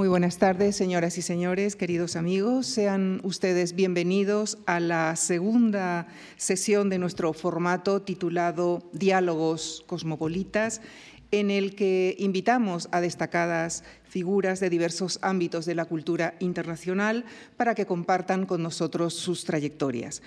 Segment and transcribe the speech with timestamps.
[0.00, 2.66] Muy buenas tardes, señoras y señores, queridos amigos.
[2.66, 6.06] Sean ustedes bienvenidos a la segunda
[6.38, 10.80] sesión de nuestro formato titulado Diálogos Cosmopolitas,
[11.32, 17.26] en el que invitamos a destacadas figuras de diversos ámbitos de la cultura internacional
[17.58, 20.22] para que compartan con nosotros sus trayectorias.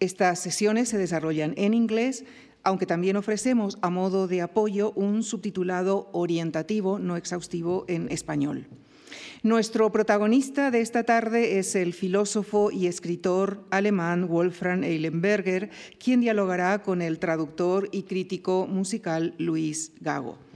[0.00, 2.24] Estas sesiones se desarrollan en inglés
[2.64, 8.66] aunque también ofrecemos a modo de apoyo un subtitulado orientativo, no exhaustivo, en español.
[9.42, 16.82] Nuestro protagonista de esta tarde es el filósofo y escritor alemán Wolfram Eilenberger, quien dialogará
[16.82, 20.47] con el traductor y crítico musical Luis Gago.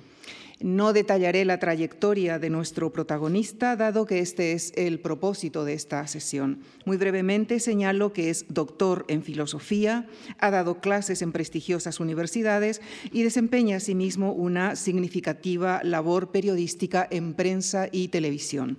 [0.63, 6.07] No detallaré la trayectoria de nuestro protagonista, dado que este es el propósito de esta
[6.07, 6.61] sesión.
[6.85, 10.07] Muy brevemente señalo que es doctor en filosofía,
[10.39, 12.81] ha dado clases en prestigiosas universidades
[13.11, 18.79] y desempeña asimismo una significativa labor periodística en prensa y televisión.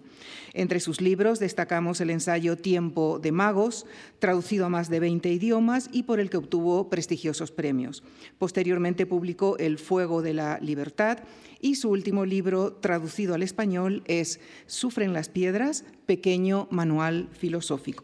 [0.53, 3.85] Entre sus libros destacamos el ensayo Tiempo de Magos,
[4.19, 8.03] traducido a más de 20 idiomas y por el que obtuvo prestigiosos premios.
[8.37, 11.19] Posteriormente publicó El Fuego de la Libertad
[11.59, 18.03] y su último libro, traducido al español, es Sufren las piedras, pequeño manual filosófico.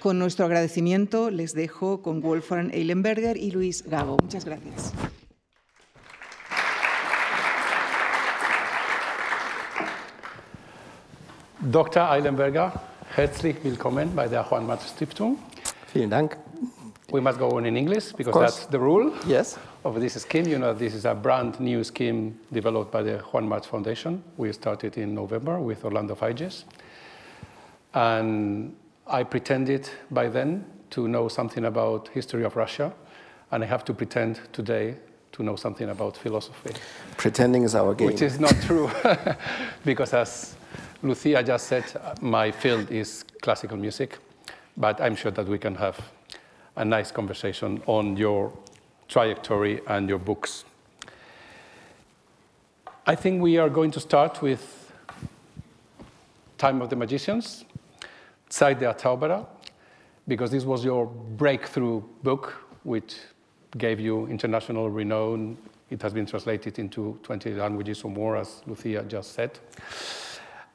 [0.00, 4.18] Con nuestro agradecimiento les dejo con Wolfgang Eilenberger y Luis Gago.
[4.22, 4.92] Muchas gracias.
[11.60, 12.10] Dr.
[12.10, 12.72] Eilenberger,
[13.14, 15.38] herzlich willkommen bei der Juan March Stiftung.
[15.86, 16.36] Vielen Dank.
[17.10, 19.56] We must go on in English because that's the rule Yes.
[19.84, 20.46] of this scheme.
[20.46, 24.22] You know, this is a brand new scheme developed by the Juan March Foundation.
[24.36, 26.64] We started in November with Orlando Figes.
[27.94, 28.74] And
[29.06, 32.92] I pretended by then to know something about history of Russia,
[33.50, 34.96] and I have to pretend today
[35.32, 36.74] to know something about philosophy.
[37.16, 38.08] Pretending is our game.
[38.08, 38.90] Which is not true,
[39.86, 40.55] because as
[41.02, 41.84] Lucia just said,
[42.20, 44.18] my field is classical music,
[44.76, 46.00] but I'm sure that we can have
[46.76, 48.52] a nice conversation on your
[49.08, 50.64] trajectory and your books.
[53.06, 54.92] I think we are going to start with
[56.58, 57.64] Time of the Magicians,
[58.48, 59.46] Zeit der Zauberer,
[60.26, 62.54] because this was your breakthrough book,
[62.84, 63.16] which
[63.76, 65.58] gave you international renown.
[65.90, 69.58] It has been translated into 20 languages or more, as Lucia just said.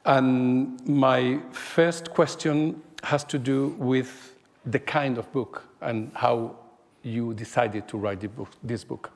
[0.04, 4.36] And my first question has to do with
[4.66, 6.56] the kind of book and how
[7.02, 9.10] you decided to write book, this book.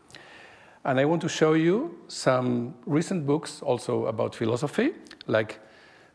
[0.85, 4.93] And I want to show you some recent books also about philosophy,
[5.27, 5.59] like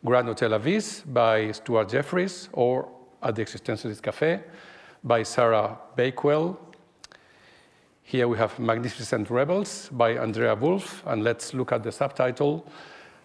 [0.05, 2.87] Grand Hotel Abyss by Stuart Jeffries or
[3.21, 4.41] At the Existentialist Cafe
[5.03, 6.57] by Sarah Bakewell.
[8.03, 12.65] Here we have Magnificent Rebels by Andrea Wulf, and let's look at the subtitle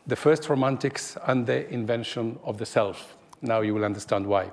[0.08, 3.16] The First Romantics and the Invention of the Self.
[3.42, 4.52] Now you will understand why.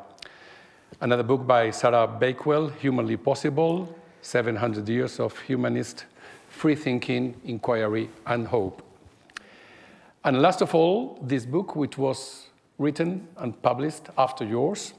[1.00, 3.88] Another book by Sarah Bakewell, Humanly Possible
[4.24, 6.06] 700 Years of Humanist
[6.50, 8.82] Free Thinking, Inquiry, and Hope.
[10.24, 12.48] And last of all, this book, which was
[12.80, 14.96] written and published after yours,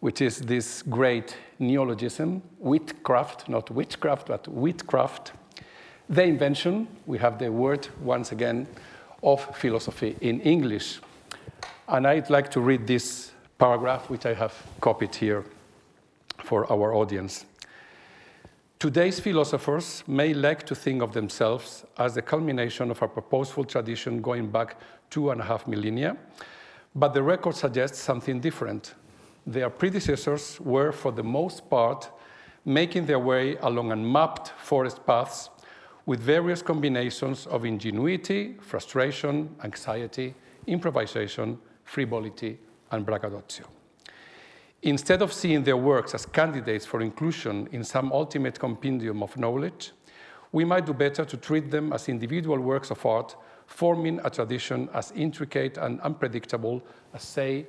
[0.00, 5.34] which is this great neologism, Witcraft, not witchcraft, but Witcraft,
[6.08, 8.66] the invention, we have the word once again,
[9.22, 11.00] of philosophy in English.
[11.88, 15.44] And I'd like to read this paragraph, which I have copied here
[16.38, 17.44] for our audience.
[18.78, 24.22] Today's philosophers may like to think of themselves as the culmination of a purposeful tradition
[24.22, 24.76] going back
[25.10, 26.16] two and a half millennia,
[26.94, 28.94] but the record suggests something different.
[29.46, 32.08] Their predecessors were, for the most part,
[32.64, 35.50] making their way along unmapped forest paths
[36.06, 40.34] with various combinations of ingenuity, frustration, anxiety,
[40.66, 42.58] improvisation, frivolity,
[42.90, 43.66] and braggadocio.
[44.82, 49.92] Instead of seeing their works as candidates for inclusion in some ultimate compendium of knowledge,
[50.52, 54.88] we might do better to treat them as individual works of art forming a tradition
[54.94, 56.82] as intricate and unpredictable
[57.14, 57.66] as, say,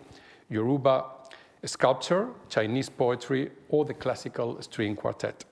[0.49, 1.05] Yoruba
[1.63, 5.45] sculpture, Chinese poetry, or the classical string quartet.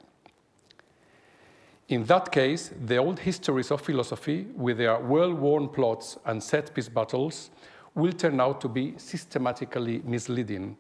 [1.90, 6.72] In that case, the old histories of philosophy, with their well worn plots and set
[6.74, 7.50] piece battles,
[7.96, 10.78] will turn out to be systematically misleading.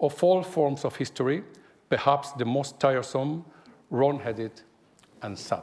[0.00, 1.44] Of all forms of history,
[1.88, 3.44] perhaps the most tiresome,
[3.88, 4.50] wrong headed,
[5.22, 5.62] and sad.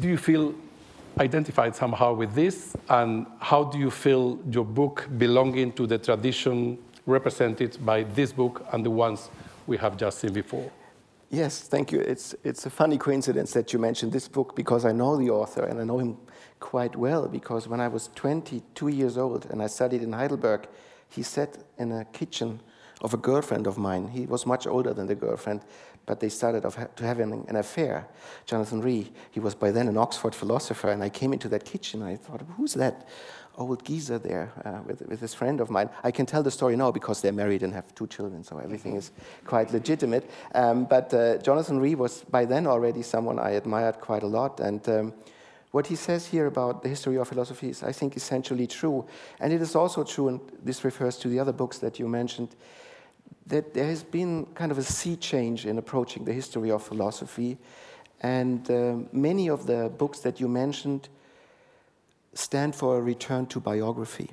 [0.00, 0.54] Do you feel
[1.20, 2.74] identified somehow with this?
[2.88, 8.66] And how do you feel your book belonging to the tradition represented by this book
[8.72, 9.28] and the ones
[9.66, 10.70] we have just seen before?
[11.30, 11.98] Yes, thank you.
[12.00, 15.64] It's, it's a funny coincidence that you mentioned this book because I know the author
[15.64, 16.18] and I know him
[16.60, 20.68] quite well because when I was 22 years old and I studied in Heidelberg,
[21.08, 22.60] he sat in a kitchen
[23.00, 24.08] of a girlfriend of mine.
[24.08, 25.62] He was much older than the girlfriend,
[26.06, 28.06] but they started to have an affair.
[28.46, 32.02] Jonathan Rée, he was by then an Oxford philosopher, and I came into that kitchen
[32.02, 33.08] and I thought, who's that
[33.56, 35.90] old geezer there uh, with, with this friend of mine?
[36.04, 38.96] I can tell the story now because they're married and have two children, so everything
[38.96, 39.10] is
[39.44, 40.28] quite legitimate.
[40.54, 44.60] Um, but uh, Jonathan Rée was by then already someone I admired quite a lot,
[44.60, 45.14] and um,
[45.76, 49.04] what he says here about the history of philosophy is, I think, essentially true.
[49.40, 52.56] And it is also true, and this refers to the other books that you mentioned,
[53.46, 57.58] that there has been kind of a sea change in approaching the history of philosophy.
[58.22, 61.08] And uh, many of the books that you mentioned
[62.36, 64.30] stand for a return to biography.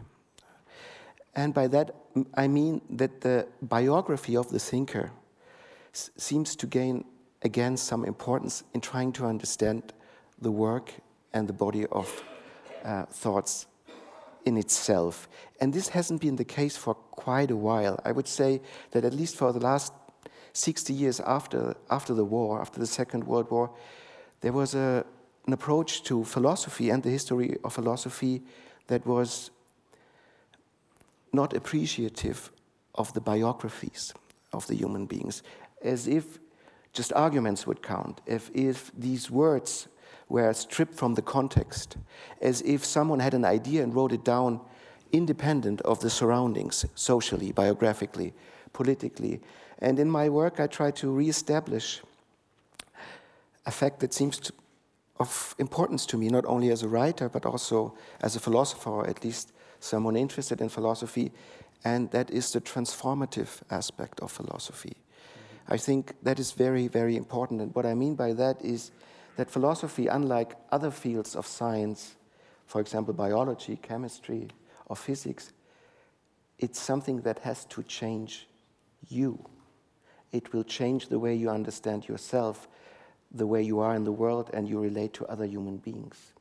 [1.36, 1.96] And by that,
[2.36, 5.12] I mean that the biography of the thinker
[5.94, 7.06] seems to gain
[7.42, 9.94] again some importance in trying to understand
[10.40, 10.94] the work
[11.34, 12.24] and the body of
[12.84, 13.68] uh, thoughts
[14.46, 15.28] in itself.
[15.60, 18.00] And this hasn't been the case for quite a while.
[18.06, 18.62] I would say
[18.92, 19.94] that at least for the last
[20.54, 23.72] 60 years after, after the war, after the Second World War,
[24.42, 25.06] there was a,
[25.46, 28.42] an approach to philosophy and the history of philosophy
[28.88, 29.52] that was
[31.34, 32.52] not appreciative
[32.96, 34.14] of the biographies
[34.54, 35.44] of the human beings,
[35.82, 36.40] as if
[36.94, 39.88] just arguments would count, if, if these words
[40.30, 41.98] were stripped from the context,
[42.42, 44.62] as if someone had an idea and wrote it down
[45.12, 48.34] independent of the surroundings, socially, biographically,
[48.74, 49.40] politically.
[49.80, 52.02] And in my work, I try to reestablish
[53.66, 54.54] a fact that seems to,
[55.20, 59.08] of importance to me, not only as a writer, but also as a philosopher, or
[59.08, 61.32] at least someone interested in philosophy,
[61.84, 64.96] and that is the transformative aspect of philosophy.
[65.68, 67.62] I think that is very, very important.
[67.62, 68.92] And what I mean by that is
[69.36, 72.16] that philosophy, unlike other fields of science,
[72.66, 74.48] for example, biology, chemistry,
[74.88, 75.54] or physics,
[76.60, 78.48] it's something that has to change
[79.10, 79.46] you.
[80.32, 82.68] It will change the way you understand yourself,
[83.34, 86.34] the way you are in the world, and you relate to other human beings.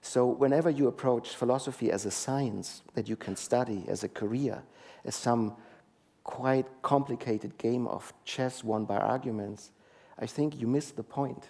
[0.00, 4.62] So, whenever you approach philosophy as a science that you can study, as a career,
[5.04, 5.56] as some
[6.24, 9.70] quite complicated game of chess won by arguments,
[10.18, 11.44] I think you miss the point.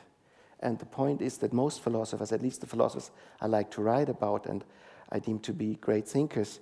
[0.60, 3.10] And the point is that most philosophers, at least the philosophers
[3.40, 4.64] I like to write about and
[5.10, 6.60] I deem to be great thinkers,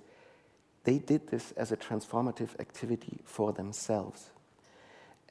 [0.83, 4.31] they did this as a transformative activity for themselves.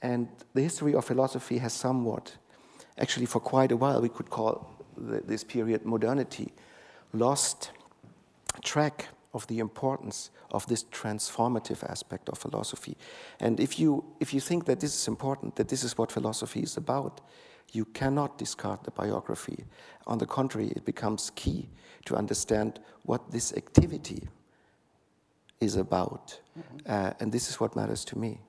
[0.00, 2.36] And the history of philosophy has somewhat,
[3.00, 6.52] actually, for quite a while, we could call this period modernity,
[7.12, 7.70] lost
[8.62, 12.96] track of the importance of this transformative aspect of philosophy.
[13.38, 16.60] And if you, if you think that this is important, that this is what philosophy
[16.60, 17.20] is about,
[17.72, 19.64] you cannot discard the biography.
[20.06, 21.68] On the contrary, it becomes key
[22.06, 24.28] to understand what this activity
[25.60, 26.40] is about.
[26.58, 26.78] Mm-hmm.
[26.86, 28.40] Uh, and this is what matters to me.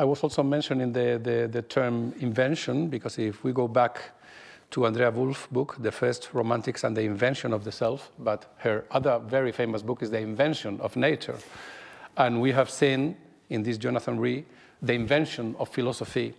[0.00, 4.00] I was also mentioning the, the, the, term invention because if we go back
[4.70, 8.86] to Andrea Wulf's book, The First Romantics and the Invention of the Self, but her
[8.90, 11.36] other very famous book is The Invention of Nature.
[12.16, 13.14] And we have seen
[13.50, 14.44] in this Jonathan Rée
[14.80, 16.32] the invention of philosophy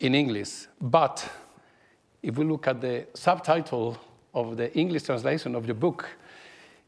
[0.00, 0.66] in English.
[0.80, 1.30] But
[2.24, 3.96] if we look at the subtitle
[4.34, 6.08] of the English translation of your book,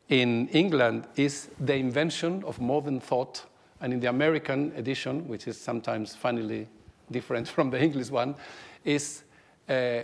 [0.08, 3.44] in England is The Invention of Modern Thought,
[3.80, 6.66] and in the American edition, which is sometimes funnily
[7.10, 8.34] different from the English one,
[8.84, 9.22] is
[9.68, 10.02] uh,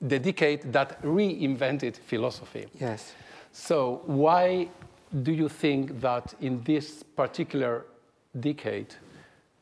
[0.00, 2.66] the decade that reinvented philosophy.
[2.80, 3.14] Yes.
[3.52, 4.68] So, why
[5.22, 7.84] do you think that in this particular
[8.40, 8.94] decade,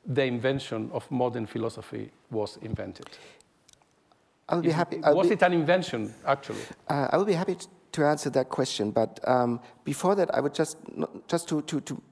[0.07, 3.09] the invention of modern philosophy was invented?
[4.49, 5.01] I'll be happy.
[5.05, 6.63] I'll was be, it an invention, actually?
[6.89, 7.57] Uh, I will be happy
[7.93, 10.79] to answer that question, but um, before that, I would just
[11.29, 12.03] just to, to, to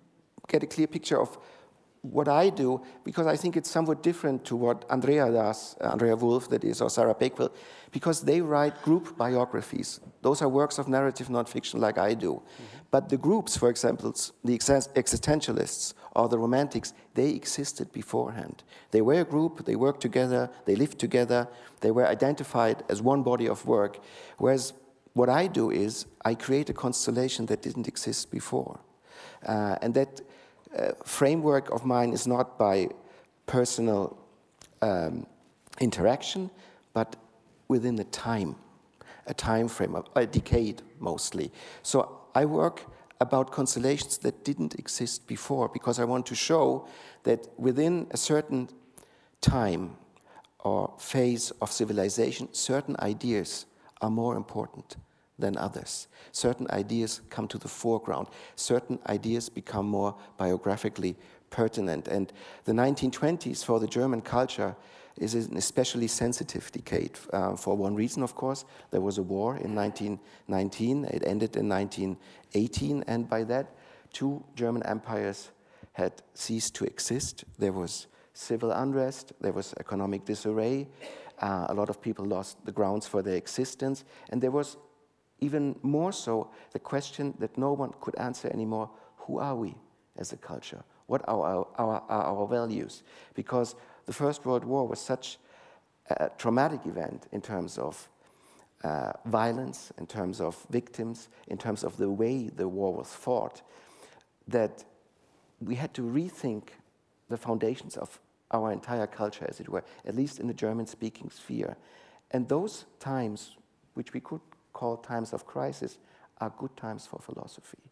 [0.49, 1.39] get a clear picture of
[2.03, 6.17] what I do, because I think it's somewhat different to what Andrea does, uh, Andrea
[6.17, 7.53] Wulf, that is, or Sarah Bakewell,
[7.91, 10.01] because they write group biographies.
[10.23, 12.35] Those are works of narrative nonfiction, like I do.
[12.35, 12.65] Mm-hmm.
[12.91, 14.15] But the groups, for example,
[14.45, 18.63] the existentialists or the romantics, they existed beforehand.
[18.93, 21.49] They were a group, they worked together, they lived together,
[21.81, 23.99] they were identified as one body of work.
[24.39, 24.73] Whereas
[25.13, 28.81] what I do is I create a constellation that didn't exist before.
[29.47, 30.21] Uh, and that
[30.77, 32.89] uh, framework of mine is not by
[33.47, 34.19] personal
[34.83, 35.27] um,
[35.81, 36.51] interaction,
[36.93, 37.17] but
[37.69, 38.57] within a time,
[39.27, 41.51] a time frame, a decade mostly.
[41.83, 42.87] So I work
[43.21, 46.87] about constellations that didn't exist before because I want to show
[47.25, 48.69] that within a certain
[49.41, 49.97] time
[50.61, 53.67] or phase of civilization, certain ideas
[54.01, 54.97] are more important
[55.39, 56.09] than others.
[56.33, 58.29] Certain ideas come to the foreground.
[58.57, 61.17] Certain ideas become more biographically
[61.51, 62.09] pertinent.
[62.09, 62.33] And
[62.65, 64.77] the 1920s for the German culture
[65.17, 68.65] is an especially sensitive decade uh, for one reason, of course.
[68.91, 73.75] There was a war in 1919, it ended in 1918, and by that,
[74.13, 75.51] two German empires
[75.93, 77.45] had ceased to exist.
[77.59, 80.87] There was civil unrest, there was economic disarray,
[81.41, 84.77] uh, a lot of people lost the grounds for their existence, and there was
[85.41, 89.75] even more so the question that no one could answer anymore who are we
[90.17, 90.83] as a culture?
[91.07, 93.03] What are our, our, our values?
[93.35, 93.75] Because
[94.07, 95.39] the First World War was such
[96.11, 98.09] a traumatic event in terms of
[98.85, 103.63] uh, violence, in terms of victims, in terms of the way the war was fought,
[104.47, 104.85] that
[105.61, 106.69] we had to rethink
[107.29, 111.31] the foundations of our entire culture, as it were, at least in the German speaking
[111.31, 111.77] sphere.
[112.31, 113.57] And those times,
[113.95, 114.41] which we could
[114.79, 115.99] call times of crisis,
[116.41, 117.83] are good times for philosophy.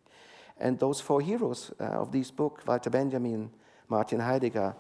[0.59, 3.51] And those four heroes uh, of this book, Walter Benjamin,
[3.89, 4.73] Martin Heidegger,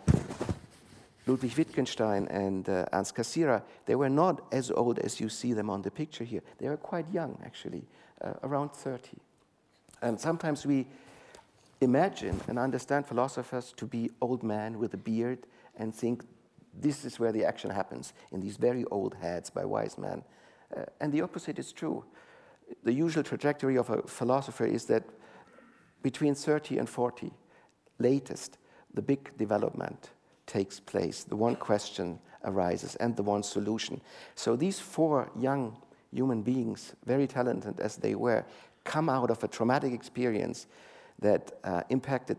[1.26, 5.68] Ludwig Wittgenstein, and uh, Ernst Cassirer, they were not as old as you see them
[5.68, 6.42] on the picture here.
[6.58, 7.82] They were quite young, actually,
[8.20, 9.18] uh, around 30.
[10.00, 10.86] And sometimes we
[11.80, 15.40] imagine and understand philosophers to be old men with a beard
[15.76, 16.24] and think
[16.72, 20.22] this is where the action happens, in these very old heads by wise men.
[20.74, 22.04] Uh, and the opposite is true.
[22.82, 25.04] The usual trajectory of a philosopher is that
[26.02, 27.32] between 30 and 40,
[27.98, 28.58] latest,
[28.94, 30.10] the big development
[30.46, 31.24] takes place.
[31.24, 34.00] The one question arises and the one solution.
[34.34, 35.76] So these four young
[36.12, 38.44] human beings, very talented as they were,
[38.84, 40.66] come out of a traumatic experience
[41.18, 42.36] that uh, impacted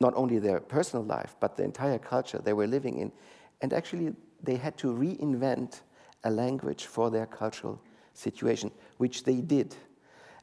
[0.00, 3.12] not only their personal life, but the entire culture they were living in.
[3.60, 5.80] And actually, they had to reinvent
[6.24, 7.80] a language for their cultural
[8.14, 9.74] situation, which they did.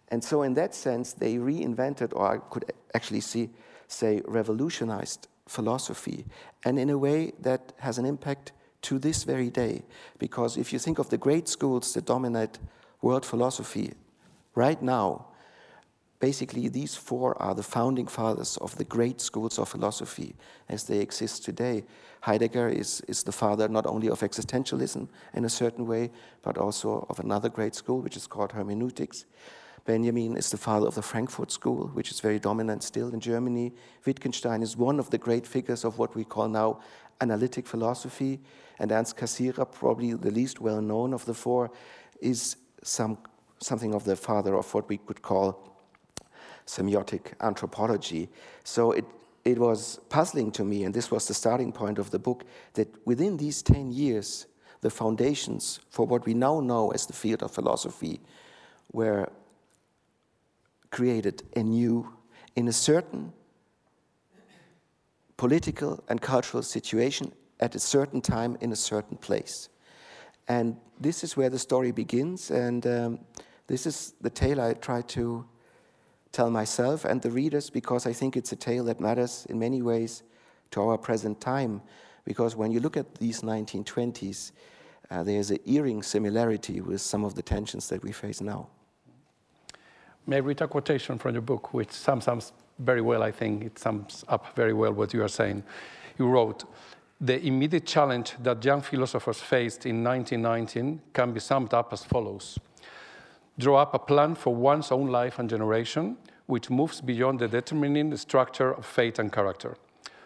[0.09, 3.49] And so, in that sense, they reinvented, or I could actually see,
[3.87, 6.25] say, revolutionized philosophy,
[6.63, 8.51] and in a way that has an impact
[8.83, 9.83] to this very day.
[10.19, 12.59] Because if you think of the great schools that dominate
[13.01, 13.93] world philosophy
[14.53, 15.27] right now,
[16.19, 20.35] basically these four are the founding fathers of the great schools of philosophy
[20.69, 21.83] as they exist today.
[22.21, 27.05] Heidegger is, is the father not only of existentialism in a certain way, but also
[27.09, 29.25] of another great school, which is called hermeneutics.
[29.85, 33.71] Benjamin is the father of the Frankfurt School, which is very dominant still in Germany.
[34.03, 36.79] Wittgenstein is one of the great figures of what we call now
[37.21, 38.41] analytic philosophy.
[38.79, 41.69] And Ernst Cassirer, probably the least well known of the four,
[42.19, 43.19] is some,
[43.59, 45.74] something of the father of what we could call
[46.65, 48.29] semiotic anthropology.
[48.63, 49.05] So it,
[49.43, 52.43] it was puzzling to me, and this was the starting point of the book,
[52.73, 54.47] that within these 10 years,
[54.81, 58.19] the foundations for what we now know as the field of philosophy
[58.91, 59.29] were
[60.91, 62.13] created anew
[62.55, 63.33] in a certain
[65.37, 69.69] political and cultural situation at a certain time in a certain place.
[70.47, 73.19] And this is where the story begins, and um,
[73.67, 75.45] this is the tale I try to
[76.35, 79.81] tell myself and the readers because I think it's a tale that matters in many
[79.81, 80.23] ways
[80.71, 81.81] to our present time.
[82.25, 84.51] Because when you look at these 1920s,
[85.09, 88.67] uh, there's an eerie similarity with some of the tensions that we face now.
[90.27, 92.41] May I read a quotation from your book, which sums up
[92.79, 95.63] very well, I think it sums up very well what you are saying.
[96.17, 96.65] You wrote,
[97.21, 102.59] the immediate challenge that young philosophers faced in 1919 can be summed up as follows
[103.57, 108.15] draw up a plan for one's own life and generation, which moves beyond the determining
[108.17, 109.77] structure of fate and character.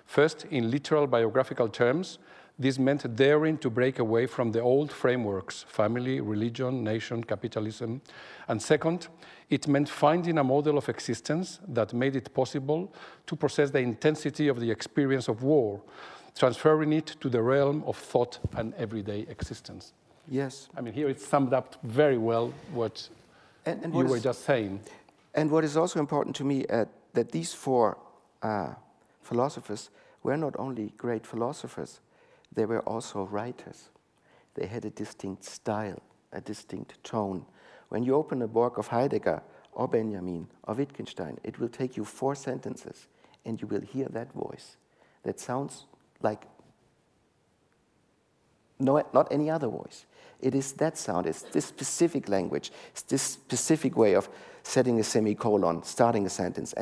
[0.06, 2.18] First, in literal biographical terms,
[2.58, 8.02] this meant daring to break away from the old frameworks family, religion, nation, capitalism.
[8.50, 9.08] And second,
[9.50, 12.94] it meant finding a model of existence that made it possible
[13.28, 15.82] to process the intensity of the experience of war,
[16.38, 19.94] transferring it to the realm of thought and everyday existence.
[20.28, 20.68] Yes.
[20.76, 23.08] I mean, here it's summed up very well what
[23.66, 24.82] and, and you were is, just saying.
[25.34, 27.98] And what is also important to me uh, that these four
[28.42, 28.74] uh,
[29.22, 29.90] philosophers
[30.24, 32.00] were not only great philosophers,
[32.54, 33.90] they were also writers.
[34.56, 36.02] They had a distinct style,
[36.34, 37.46] a distinct tone.
[37.90, 42.06] When you open a work of Heidegger or Benjamin or Wittgenstein, it will take you
[42.06, 43.08] four sentences
[43.46, 44.78] and you will hear that voice
[45.24, 45.86] that sounds
[46.22, 46.46] like
[48.80, 50.06] no, not any other voice.
[50.42, 54.30] It is that sound, it's this specific language, it's this specific way of
[54.64, 56.74] setting a semicolon, starting a sentence,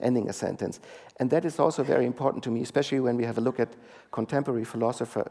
[0.00, 0.80] ending a sentence.
[1.20, 3.68] And that is also very important to me, especially when we have a look at
[4.10, 5.28] contemporary philosophers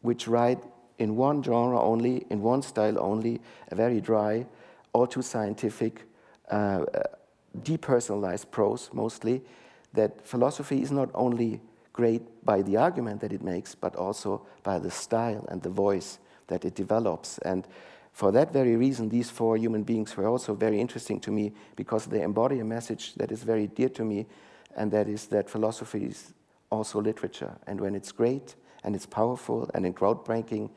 [0.00, 0.62] which write
[0.98, 4.46] in one genre only, in one style only, a very dry,
[4.94, 6.04] all too scientific,
[6.50, 6.84] uh,
[7.62, 9.42] depersonalized prose mostly,
[9.92, 11.60] that philosophy is not only
[11.96, 16.18] great by the argument that it makes, but also by the style and the voice
[16.46, 17.38] that it develops.
[17.38, 17.66] And
[18.12, 22.06] for that very reason, these four human beings were also very interesting to me because
[22.06, 24.26] they embody a message that is very dear to me,
[24.76, 26.32] and that is that philosophy is
[26.70, 27.56] also literature.
[27.66, 30.70] And when it's great and it's powerful and it's groundbreaking,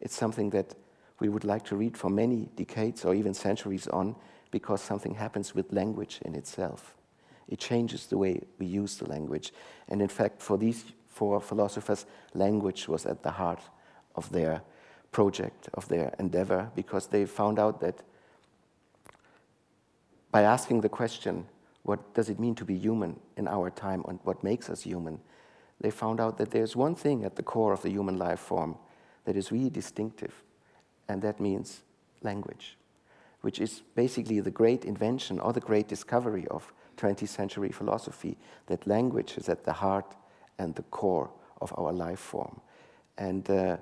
[0.00, 0.74] it's something that
[1.20, 4.14] we would like to read for many decades or even centuries on
[4.50, 6.94] because something happens with language in itself.
[7.48, 9.52] It changes the way we use the language.
[9.88, 13.62] And in fact, for these four philosophers, language was at the heart
[14.16, 14.62] of their
[15.12, 18.02] project, of their endeavor, because they found out that
[20.30, 21.46] by asking the question,
[21.84, 25.20] what does it mean to be human in our time and what makes us human,
[25.80, 28.76] they found out that there's one thing at the core of the human life form
[29.24, 30.42] that is really distinctive,
[31.08, 31.82] and that means
[32.22, 32.76] language,
[33.42, 38.36] which is basically the great invention or the great discovery of 20th century philosophy,
[38.66, 40.14] that language is at the heart
[40.58, 42.60] and the core of our life form.
[43.18, 43.76] And uh,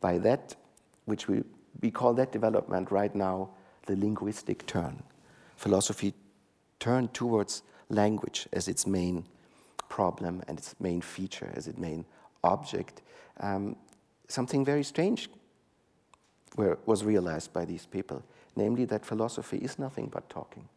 [0.00, 0.56] by that,
[1.04, 1.42] which we,
[1.80, 3.50] we call that development right now
[3.86, 5.02] the linguistic turn.
[5.56, 6.14] Philosophy
[6.78, 9.24] turned towards language as its main
[9.88, 12.04] problem and its main feature, as its main
[12.42, 13.02] object.
[13.40, 13.76] Um,
[14.28, 15.28] something very strange
[16.56, 18.22] were, was realized by these people,
[18.56, 20.68] namely that philosophy is nothing but talking.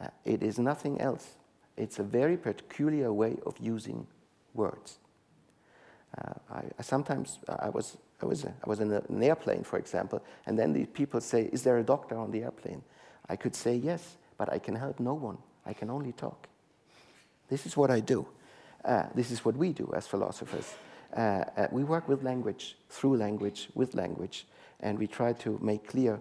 [0.00, 1.34] Uh, it is nothing else.
[1.76, 4.06] It's a very peculiar way of using
[4.54, 4.98] words.
[6.16, 10.22] Uh, I, I, sometimes I was I was I was in an airplane, for example,
[10.46, 12.82] and then the people say, "Is there a doctor on the airplane?"
[13.28, 15.38] I could say yes, but I can help no one.
[15.64, 16.48] I can only talk.
[17.48, 18.26] This is what I do.
[18.84, 20.74] Uh, this is what we do as philosophers.
[21.16, 24.46] Uh, uh we work with language, through language, with language,
[24.80, 26.20] and we try to make clear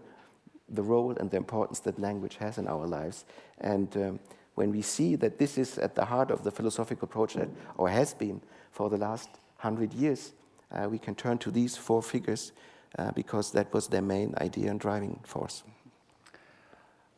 [0.71, 3.25] the role and the importance that language has in our lives.
[3.59, 4.19] And um,
[4.55, 8.13] when we see that this is at the heart of the philosophical project, or has
[8.13, 10.34] been for the last hundred years,
[10.71, 12.51] uh, we can turn to these four figures
[12.97, 15.63] uh, because that was their main idea and driving force.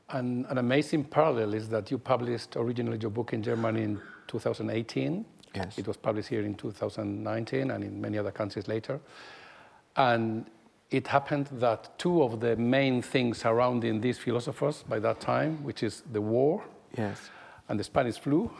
[0.10, 5.26] And an amazing parallel is that you published originally your book in Germany in 2018.
[5.56, 5.78] Yes.
[5.78, 9.00] It was published here in 2019 and in many other countries later.
[9.96, 10.46] And
[10.92, 15.84] it happened that two of the main things surrounding these philosophers by that time, which
[15.84, 16.64] is the war
[16.98, 17.30] yes.
[17.70, 18.52] and the Spanish flu,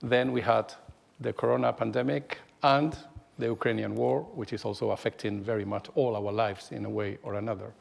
[0.00, 0.72] then we had
[1.20, 2.96] the corona pandemic and
[3.38, 7.18] the Ukrainian war, which is also affecting very much all our lives in a way
[7.22, 7.72] or another.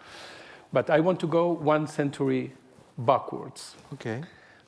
[0.74, 2.54] But I want to go one century
[2.98, 4.24] backwards okay.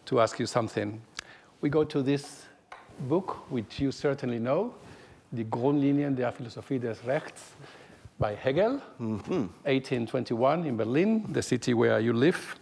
[0.06, 1.02] to ask you something.
[1.62, 2.46] We go to this
[3.10, 4.74] book, which you certainly know,
[5.34, 7.56] Die Grundlinien der Philosophie des Rechts
[8.20, 9.48] by Hegel, mm-hmm.
[9.64, 12.56] 1821 in Berlin, the city where you live.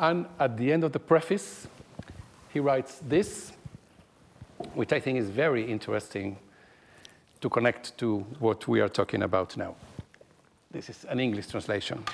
[0.00, 1.68] And at the end of the preface,
[2.52, 3.52] he writes this,
[4.74, 6.38] which I think is very interesting
[7.40, 9.76] to connect to what we are talking about now.
[10.70, 12.04] This is an English translation.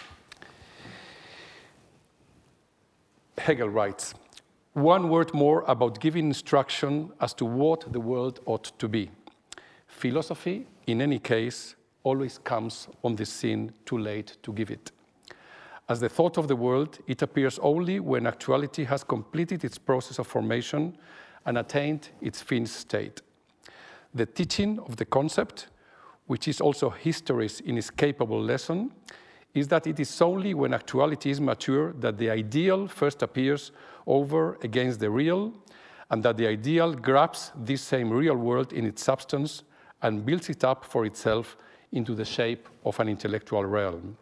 [3.39, 4.15] Hegel writes
[4.75, 9.11] One word more about giving instruction as to what the world ought to be.
[9.87, 11.75] Philosophy, in any case,
[12.09, 14.93] always comes on the scene too late to give it.
[15.89, 20.19] As the thought of the world, it appears only when actuality has completed its process
[20.19, 20.97] of formation
[21.45, 23.23] and attained its finished state.
[24.15, 25.69] The teaching of the concept,
[26.27, 28.91] which is also history's inescapable lesson,
[29.55, 33.73] is that it is only when actuality is mature that the ideal first appears
[34.07, 35.53] over against the real,
[36.11, 39.63] and that the ideal grabs this same real world in its substance
[40.03, 41.57] and builds it up for itself
[41.93, 44.17] into the shape of an intellectual realm.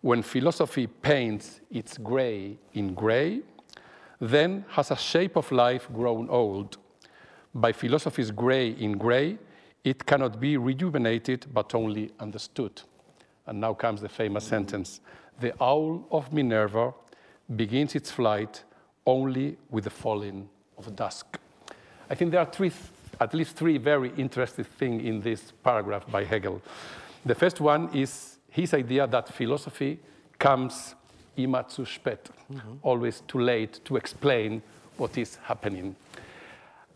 [0.00, 3.42] When philosophy paints its gray in gray,
[4.20, 6.78] then has a shape of life grown old.
[7.54, 9.38] By philosophy's gray in gray,
[9.84, 12.82] it cannot be rejuvenated but only understood.
[13.46, 15.00] And now comes the famous sentence
[15.40, 16.92] The owl of Minerva
[17.56, 18.62] begins its flight
[19.06, 21.38] only with the falling of dusk.
[22.10, 22.70] I think there are three
[23.18, 26.60] at least three very interesting things in this paragraph by Hegel.
[27.24, 29.98] The first one is his idea that philosophy
[30.38, 30.94] comes
[31.36, 32.76] immer zu spät, mm-hmm.
[32.82, 34.62] always too late to explain
[34.96, 35.96] what is happening.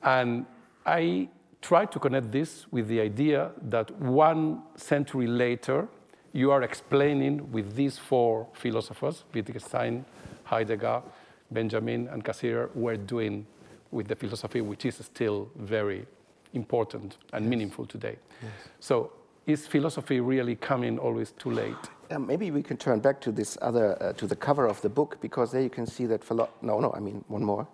[0.03, 0.47] And
[0.85, 1.29] I
[1.63, 5.89] try to connect this with the idea that one century later,
[6.33, 10.05] you are explaining with these four philosophers, Wittgenstein,
[10.45, 11.03] Heidegger,
[11.51, 13.47] Benjamin, and Cassirer were doing
[13.95, 16.05] with the philosophy, which is still very
[16.53, 17.51] important and yes.
[17.51, 18.17] meaningful today.
[18.43, 18.53] Yes.
[18.81, 19.13] So,
[19.47, 21.85] is philosophy really coming always too late?
[22.11, 24.89] Um, maybe we can turn back to this other, uh, to the cover of the
[24.89, 27.67] book, because there you can see that, philo- no, no, I mean, one more.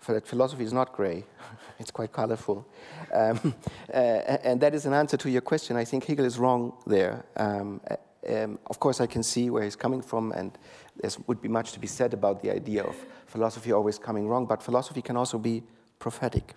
[0.00, 1.24] For that philosophy is not gray,
[1.78, 2.66] it's quite colorful.
[3.12, 3.54] Um,
[3.92, 5.76] uh, and that is an answer to your question.
[5.76, 7.24] I think Hegel is wrong there.
[7.36, 10.56] Um, uh, um, of course, I can see where he's coming from, and
[10.96, 14.46] there would be much to be said about the idea of philosophy always coming wrong,
[14.46, 15.62] but philosophy can also be
[15.98, 16.54] prophetic.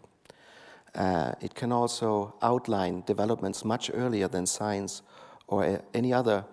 [0.96, 5.02] Uh, it can also outline developments much earlier than science
[5.48, 6.46] or any other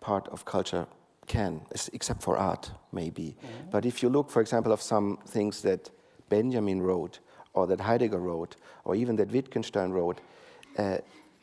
[0.00, 0.86] part of culture
[1.26, 1.60] can,
[1.92, 3.36] except for art, maybe.
[3.36, 3.70] Mm-hmm.
[3.70, 5.90] But if you look, for example, of some things that
[6.28, 7.20] Benjamin wrote,
[7.54, 10.20] or that Heidegger wrote, or even that Wittgenstein wrote,
[10.78, 10.98] uh,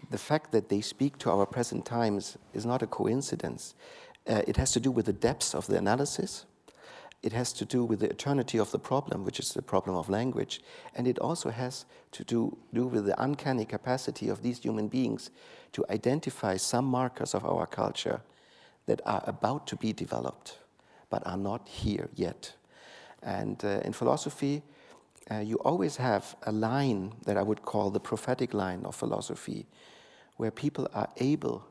[0.10, 3.76] the fact that they speak to our present times is not a coincidence.
[4.28, 6.46] Uh, it has to do with the depths of the analysis.
[7.22, 10.10] It has to do with the eternity of the problem, which is the problem of
[10.10, 10.62] language.
[10.96, 15.30] And it also has to do, do with the uncanny capacity of these human beings
[15.74, 18.22] to identify some markers of our culture
[18.86, 20.58] that are about to be developed,
[21.10, 22.54] but are not here yet.
[23.22, 24.64] And uh, in philosophy,
[25.30, 29.68] uh, you always have a line that I would call the prophetic line of philosophy,
[30.38, 31.66] where people are able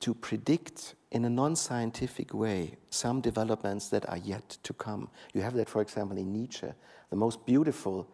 [0.00, 5.08] to predict in a non scientific way some developments that are yet to come.
[5.34, 6.68] You have that, for example, in Nietzsche.
[7.10, 8.06] The most beautiful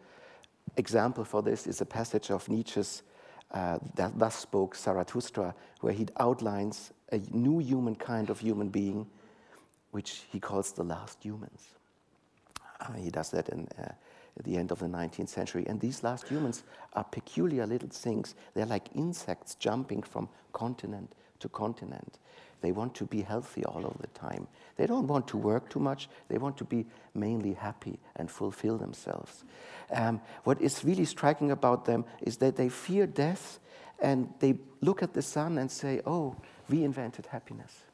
[0.75, 3.03] example for this is a passage of Nietzsche's
[3.51, 9.07] uh, that Thus Spoke Zarathustra, where he outlines a new human kind of human being,
[9.91, 11.61] which he calls the last humans.
[12.81, 13.91] Uh, he does that in, uh,
[14.37, 15.65] at the end of the 19th century.
[15.67, 18.35] And these last humans are peculiar little things.
[18.53, 22.19] They're like insects jumping from continent to continent.
[22.61, 24.47] They want to be healthy all of the time.
[24.77, 26.09] They don't want to work too much.
[26.27, 29.43] They want to be mainly happy and fulfill themselves.
[29.91, 33.59] Um, what is really striking about them is that they fear death
[33.99, 36.35] and they look at the sun and say, Oh,
[36.69, 37.85] we invented happiness.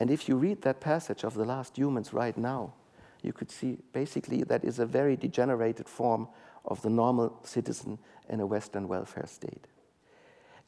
[0.00, 2.74] And if you read that passage of the last humans right now,
[3.22, 6.28] you could see basically that is a very degenerated form
[6.64, 9.66] of the normal citizen in a Western welfare state.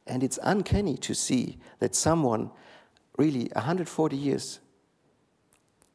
[0.07, 2.51] And it's uncanny to see that someone,
[3.17, 4.59] really 140 years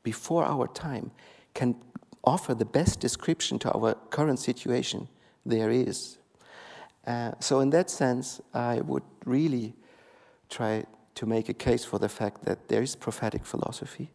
[0.02, 1.12] before our time,
[1.54, 1.76] can
[2.24, 5.08] offer the best description to our current situation
[5.46, 6.18] there is.
[7.06, 9.74] Uh, so, in that sense, I would really
[10.48, 14.10] try to make a case for the fact that there is prophetic philosophy.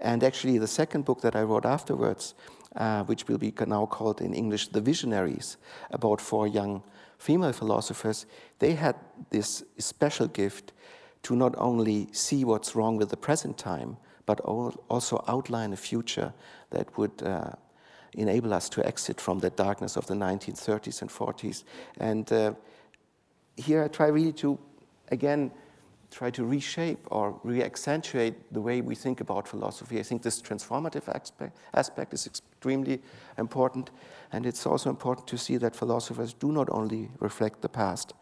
[0.00, 2.34] And actually, the second book that I wrote afterwards,
[2.76, 5.56] uh, which will be now called in English The Visionaries,
[5.90, 6.82] about four young
[7.20, 8.26] female philosophers,
[8.60, 8.96] they had
[9.28, 10.72] this special gift
[11.22, 16.32] to not only see what's wrong with the present time, but also outline a future
[16.70, 17.50] that would uh,
[18.14, 21.64] enable us to exit from the darkness of the 1930s and 40s.
[21.98, 22.54] And uh,
[23.56, 24.58] here I try really to,
[25.08, 25.50] again,
[26.10, 30.00] try to reshape or re-accentuate the way we think about philosophy.
[30.00, 33.00] I think this transformative aspect, aspect is extremely
[33.36, 33.90] important,
[34.32, 38.14] and it's also important to see that philosophers do not only reflect the past,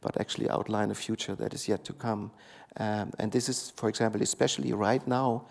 [0.00, 2.30] but actually outline a future that is yet to come.
[2.76, 5.46] Um, and this is, for example, especially right now,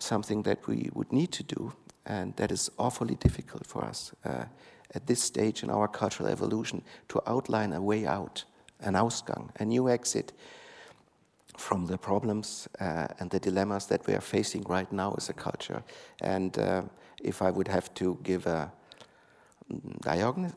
[0.00, 1.72] something that we would need to do,
[2.04, 4.44] and that is awfully difficult for us uh,
[4.94, 8.44] at this stage in our cultural evolution to outline a way out,
[8.80, 10.32] an Ausgang, a new exit
[11.56, 15.32] from the problems uh, and the dilemmas that we are facing right now as a
[15.32, 15.82] culture.
[16.20, 16.82] And uh,
[17.22, 18.72] if I would have to give a
[20.00, 20.56] diagnosis,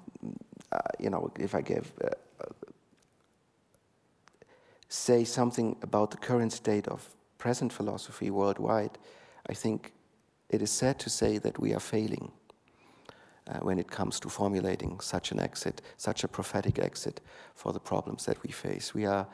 [0.72, 2.10] uh, you know, if I give uh,
[4.89, 8.98] say something about the current state of present philosophy worldwide,
[9.50, 9.93] I think
[10.50, 12.32] it is sad to say that we are failing.
[13.48, 17.22] Uh, when it comes to formulating such an exit, such a prophetic exit
[17.56, 18.93] for the problems that we face.
[18.93, 19.26] We are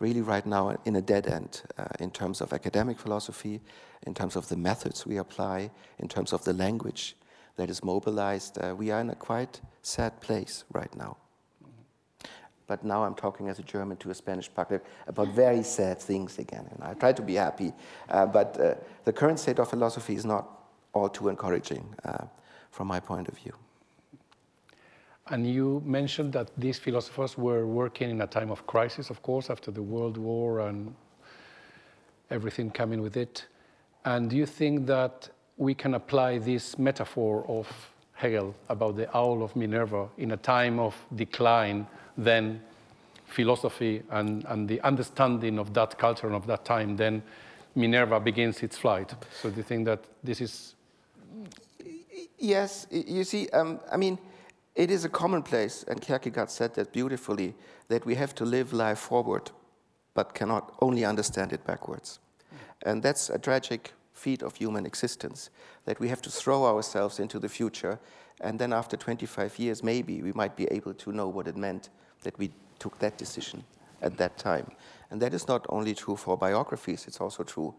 [0.00, 3.62] really right now in a dead end uh, in terms of academic philosophy,
[4.06, 7.16] in terms of the methods we apply, in terms of the language
[7.56, 8.58] that is mobilized.
[8.58, 11.16] Uh, we are in a quite sad place right now.
[12.66, 16.38] But now I'm talking as a German to a Spanish partner about very sad things
[16.38, 16.66] again.
[16.70, 17.72] And I try to be happy.
[18.08, 20.48] Uh, but uh, the current state of philosophy is not
[20.94, 22.24] all too encouraging uh,
[22.70, 23.52] from my point of view.
[25.28, 29.50] And you mentioned that these philosophers were working in a time of crisis, of course,
[29.50, 30.94] after the World War and
[32.30, 33.46] everything coming with it.
[34.04, 37.68] And do you think that we can apply this metaphor of
[38.14, 41.86] Hegel about the owl of Minerva in a time of decline,
[42.16, 42.60] then
[43.26, 47.22] philosophy and, and the understanding of that culture and of that time then
[47.74, 49.14] Minerva begins its flight.
[49.42, 50.74] So do you think that this is?
[52.38, 54.18] Yes, you see, um, I mean,
[54.74, 57.54] it is a commonplace, and Kierkegaard said that beautifully,
[57.88, 59.50] that we have to live life forward,
[60.14, 62.18] but cannot only understand it backwards.
[62.82, 65.50] And that's a tragic feat of human existence,
[65.84, 67.98] that we have to throw ourselves into the future,
[68.40, 71.90] and then after 25 years, maybe we might be able to know what it meant
[72.22, 73.64] that we took that decision
[74.02, 74.70] at that time.
[75.10, 77.74] And that is not only true for biographies, it's also true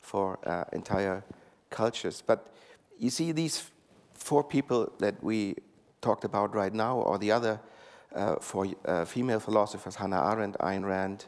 [0.00, 1.24] for uh, entire
[1.70, 2.22] cultures.
[2.26, 2.52] But
[2.98, 3.70] you see, these
[4.14, 5.56] four people that we
[6.00, 7.60] talked about right now, or the other
[8.14, 11.26] uh, four uh, female philosophers, Hannah Arendt, Ayn Rand,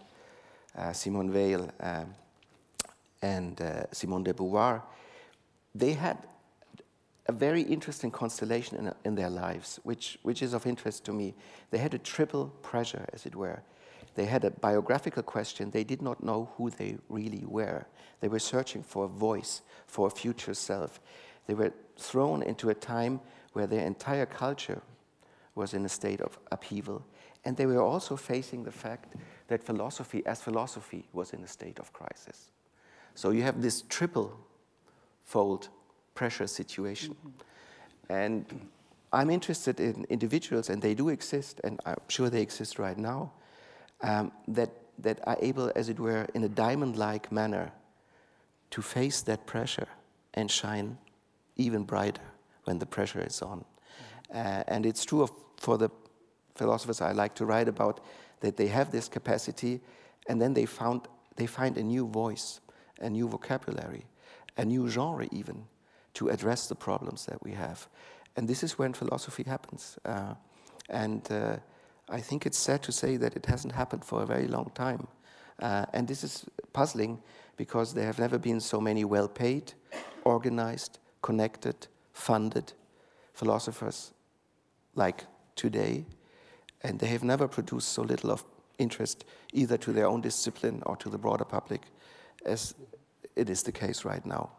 [0.76, 2.14] uh, Simone Weil, um,
[3.22, 4.83] and uh, Simone de Beauvoir,
[5.74, 6.18] they had
[7.26, 11.35] a very interesting constellation in, in their lives, which, which is of interest to me.
[11.70, 13.62] They had a triple pressure, as it were.
[14.14, 15.70] They had a biographical question.
[15.70, 17.87] They did not know who they really were.
[18.20, 21.00] They were searching for a voice, for a future self.
[21.46, 23.20] They were thrown into a time
[23.52, 24.83] where their entire culture
[25.54, 27.04] was in a state of upheaval.
[27.44, 29.14] And they were also facing the fact
[29.48, 32.50] that philosophy, as philosophy, was in a state of crisis.
[33.18, 34.38] So you have this triple
[35.24, 35.70] fold
[36.14, 37.16] pressure situation.
[37.16, 38.12] Mm-hmm.
[38.12, 38.68] And
[39.12, 43.33] I'm interested in individuals, and they do exist, and I'm sure they exist right now,
[44.02, 47.72] um, that, that are able, as it were, in a diamond like manner,
[48.70, 49.88] to face that pressure
[50.35, 50.96] and shine
[51.57, 52.28] even brighter
[52.66, 53.59] when the pressure is on.
[53.59, 54.38] Mm-hmm.
[54.38, 55.90] Uh, and it's true of, for the
[56.54, 57.98] philosophers I like to write about
[58.42, 59.81] that they have this capacity,
[60.28, 62.61] and then they, found, they find a new voice
[63.00, 64.04] a new vocabulary,
[64.56, 65.64] a new genre, even,
[66.14, 67.88] to address the problems that we have.
[68.37, 69.98] And this is when philosophy happens.
[70.04, 70.34] Uh,
[70.88, 71.56] and uh,
[72.08, 75.06] I think it's sad to say that it hasn't happened for a very long time.
[75.61, 77.20] Uh, and this is puzzling
[77.56, 79.72] because there have never been so many well paid,
[80.24, 82.72] organized, connected, funded
[83.34, 84.12] philosophers
[84.94, 85.24] like
[85.56, 86.04] today.
[86.82, 88.44] And they have never produced so little of
[88.78, 91.82] interest either to their own discipline or to the broader public
[92.44, 92.74] as
[93.37, 94.51] it is the case right now.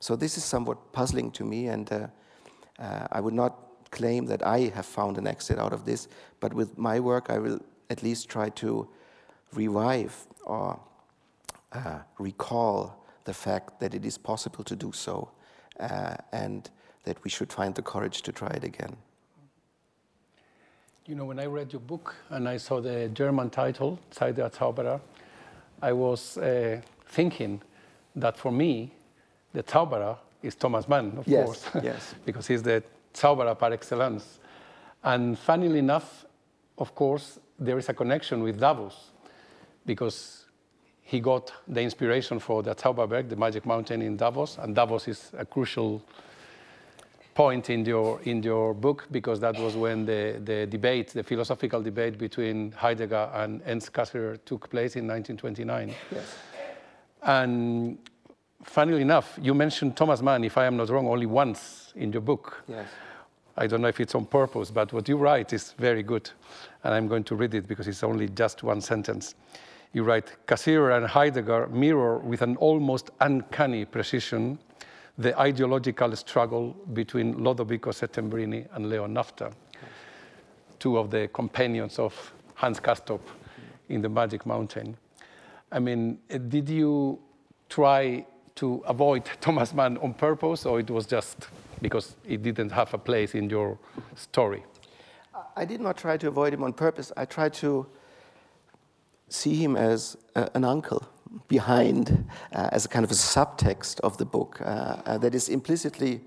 [0.00, 2.06] So this is somewhat puzzling to me, and uh,
[2.78, 6.08] uh, I would not claim that I have found an exit out of this,
[6.40, 8.88] but with my work, I will at least try to
[9.54, 10.78] revive or
[11.72, 15.30] uh, recall the fact that it is possible to do so,
[15.80, 16.70] uh, and
[17.04, 18.96] that we should find the courage to try it again.
[21.06, 24.50] You know, when I read your book and I saw the German title, Zeit der
[24.50, 25.00] Zauberer,
[25.80, 27.62] I was uh, thinking
[28.14, 28.92] that for me,
[29.52, 32.14] the Zauberer is Thomas Mann, of yes, course, yes.
[32.24, 32.82] because he's the
[33.14, 34.38] Zauberer par excellence.
[35.02, 36.24] And funnily enough,
[36.78, 39.10] of course, there is a connection with Davos,
[39.86, 40.46] because
[41.02, 45.30] he got the inspiration for the Zauberberg, the magic mountain in Davos, and Davos is
[45.38, 46.02] a crucial
[47.36, 51.82] point in your, in your book because that was when the, the debate, the philosophical
[51.82, 55.94] debate between Heidegger and Ernst Cassirer took place in 1929.
[56.10, 56.34] Yes.
[57.26, 57.98] And
[58.62, 62.22] funnily enough, you mentioned Thomas Mann, if I am not wrong, only once in your
[62.22, 62.64] book.
[62.68, 62.88] Yes.
[63.58, 66.30] I don't know if it's on purpose, but what you write is very good.
[66.84, 69.34] And I'm going to read it because it's only just one sentence.
[69.92, 74.58] You write Cassirer and Heidegger mirror with an almost uncanny precision
[75.18, 79.52] the ideological struggle between Lodovico Settembrini and Leon Naphta,
[80.78, 83.22] two of the companions of Hans Castorp
[83.88, 84.96] in the Magic Mountain.
[85.72, 87.18] I mean, did you
[87.68, 88.26] try
[88.56, 91.48] to avoid Thomas Mann on purpose, or it was just
[91.80, 93.78] because it didn't have a place in your
[94.14, 94.64] story?
[95.56, 97.12] I did not try to avoid him on purpose.
[97.16, 97.86] I tried to
[99.28, 101.06] see him as uh, an uncle
[101.48, 104.64] behind, uh, as a kind of a subtext of the book uh,
[105.04, 106.20] uh that is implicitly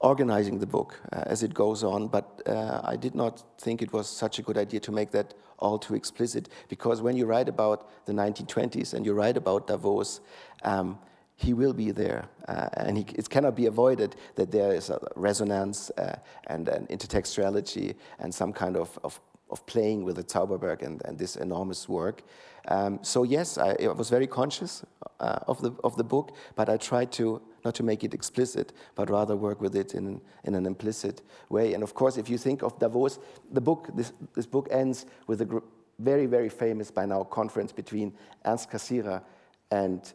[0.00, 2.08] organizing the book uh, as it goes on.
[2.08, 2.42] But
[2.84, 5.94] I did not think it was such a good idea to make that all too
[5.94, 10.20] explicit because when you write about the 1920s and you write about Davos,
[10.64, 10.98] um,
[11.36, 14.98] he will be there, uh, and he, it cannot be avoided that there is a
[15.16, 19.20] resonance uh, and an intertextuality and some kind of, of,
[19.50, 22.22] of playing with the Zauberberg and, and this enormous work.
[22.68, 24.84] Um, so yes, I, I, was very conscious
[25.18, 28.72] uh, of, the, of the book, but I tried to not to make it explicit,
[28.94, 31.74] but rather work with it in, in an implicit way.
[31.74, 33.18] And of course, if you think of Davos,
[33.52, 35.62] the book, this, this book ends with a
[35.98, 38.12] very, very famous by now conference between
[38.44, 39.22] Ernst Cassirer
[39.70, 40.12] and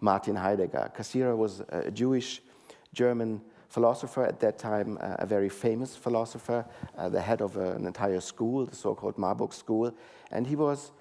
[0.00, 0.90] Martin Heidegger.
[0.96, 2.40] Cassirer was a Jewish
[2.94, 6.64] German philosopher at that time, uh, a very famous philosopher,
[6.96, 9.92] uh, the head of an entire school, the so called Marburg School.
[10.30, 10.92] And he was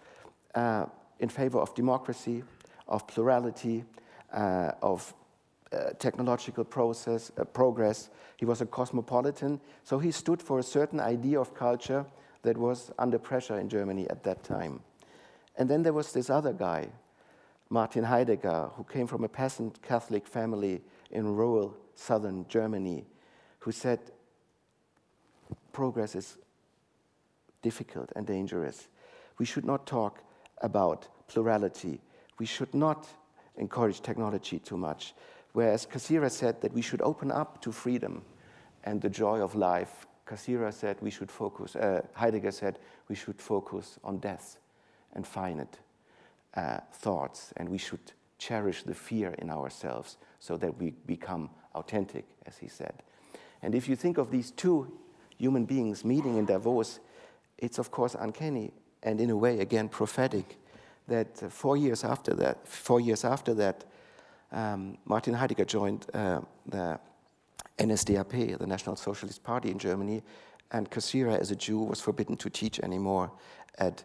[0.54, 0.86] uh,
[1.20, 2.44] in favor of democracy,
[2.88, 3.86] of plurality,
[4.34, 5.14] uh, of
[5.72, 8.10] uh, technological process, uh, progress.
[8.38, 12.06] He was a cosmopolitan, so he stood for a certain idea of culture
[12.44, 14.80] that was under pressure in Germany at that time.
[15.58, 16.88] And then there was this other guy,
[17.70, 23.06] Martin Heidegger, who came from a peasant Catholic family in rural southern Germany,
[23.60, 24.00] who said
[25.74, 26.38] progress is
[27.62, 28.88] difficult and dangerous.
[29.38, 30.24] We should not talk
[30.62, 32.00] about plurality.
[32.40, 33.08] We should not
[33.58, 35.14] encourage technology too much.
[35.58, 38.22] Whereas Cassirer said that we should open up to freedom
[38.84, 40.06] and the joy of life.
[40.24, 42.78] Cassirer said we should focus, uh, Heidegger said
[43.10, 44.60] we should focus on death
[45.14, 45.80] and finite
[46.54, 52.26] uh, thoughts, and we should cherish the fear in ourselves so that we become authentic,
[52.46, 53.02] as he said.
[53.64, 54.96] And if you think of these two
[55.40, 57.00] human beings meeting in Davos,
[57.58, 60.60] it's of course uncanny and in a way again prophetic
[61.08, 63.86] that four years after that, four years after that,
[64.52, 67.00] um, Martin Heidegger joined uh, the
[67.78, 70.24] NSDAP, the National Socialist Party in Germany,
[70.72, 73.32] and Cassirer, as a Jew, was forbidden to teach anymore
[73.78, 74.04] at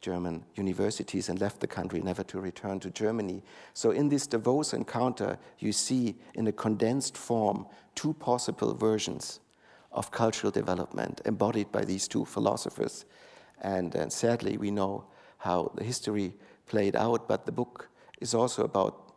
[0.00, 3.42] German universities and left the country, never to return to Germany.
[3.74, 9.40] So, in this Davos encounter, you see in a condensed form two possible versions
[9.92, 13.04] of cultural development embodied by these two philosophers.
[13.60, 15.04] And, and sadly, we know
[15.38, 16.34] how the history
[16.66, 17.88] played out, but the book
[18.20, 19.09] is also about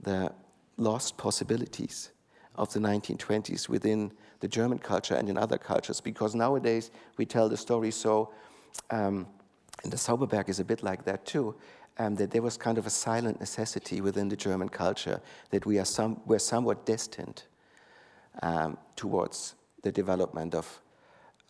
[0.00, 0.32] the
[0.76, 2.10] lost possibilities
[2.56, 7.48] of the 1920s within the German culture and in other cultures, because nowadays we tell
[7.48, 8.32] the story so,
[8.90, 9.26] um,
[9.82, 11.54] and the Zauberberg is a bit like that too,
[11.98, 15.78] um, that there was kind of a silent necessity within the German culture that we
[15.78, 17.44] are some, we're somewhat destined
[18.42, 20.80] um, towards the development of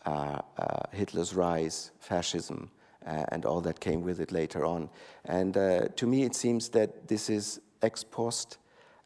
[0.05, 2.69] uh, uh, Hitler's rise, fascism,
[3.05, 4.89] uh, and all that came with it later on.
[5.25, 8.57] And uh, to me, it seems that this is ex post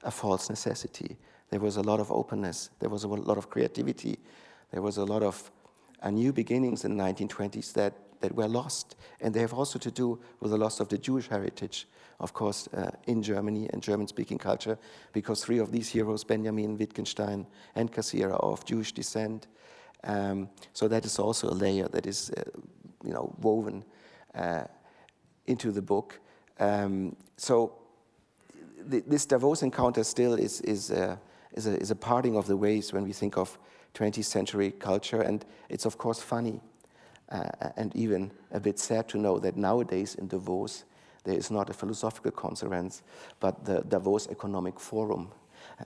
[0.03, 1.17] a false necessity.
[1.49, 4.17] There was a lot of openness, there was a lot of creativity,
[4.71, 5.51] there was a lot of
[6.01, 8.95] uh, new beginnings in the 1920s that, that were lost.
[9.19, 11.87] And they have also to do with the loss of the Jewish heritage,
[12.19, 14.77] of course, uh, in Germany and German speaking culture,
[15.11, 19.47] because three of these heroes, Benjamin, Wittgenstein, and Cassirer, are of Jewish descent.
[20.03, 22.43] Um, so that is also a layer that is, uh,
[23.03, 23.83] you know, woven
[24.35, 24.65] uh,
[25.47, 26.19] into the book.
[26.59, 27.78] Um, so
[28.85, 31.19] this Davos encounter still is is a,
[31.53, 33.57] is a, is a parting of the ways when we think of
[33.93, 36.61] 20th century culture, and it's of course funny
[37.31, 40.85] uh, and even a bit sad to know that nowadays in Davos
[41.23, 43.03] there is not a philosophical conference,
[43.39, 45.31] but the Davos Economic Forum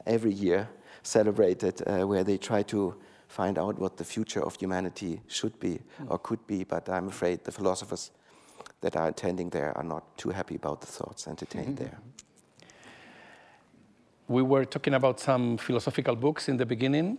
[0.06, 0.70] every year
[1.02, 2.96] celebrated, uh, where they try to
[3.28, 6.64] find out what the future of humanity should be or could be.
[6.64, 8.12] But I'm afraid the philosophers
[8.82, 11.84] that are attending there are not too happy about the thoughts entertained mm-hmm.
[11.86, 12.00] there.
[14.28, 17.18] We were talking about some philosophical books in the beginning,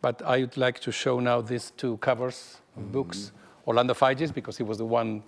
[0.00, 2.92] but I would like to show now these two covers of mm-hmm.
[2.92, 3.32] books.
[3.66, 5.22] Orlando Figes, because he was the one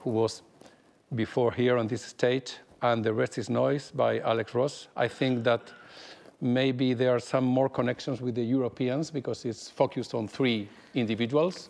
[0.00, 0.42] who was
[1.14, 4.88] before here on this stage, and The Rest is Noise by Alex Ross.
[4.96, 5.72] I think that
[6.40, 11.68] maybe there are some more connections with the Europeans because it's focused on three individuals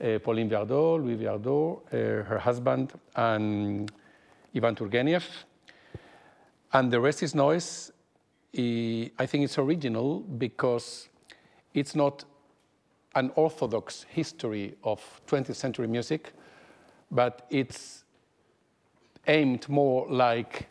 [0.00, 3.90] uh, Pauline Viardot, Louis Viardot, uh, her husband, and
[4.54, 5.24] Ivan Turgenev.
[6.72, 7.92] And The Rest is Noise,
[8.58, 11.08] I think it's original because
[11.74, 12.24] it's not
[13.14, 16.32] an orthodox history of 20th century music,
[17.10, 18.04] but it's
[19.26, 20.68] aimed more like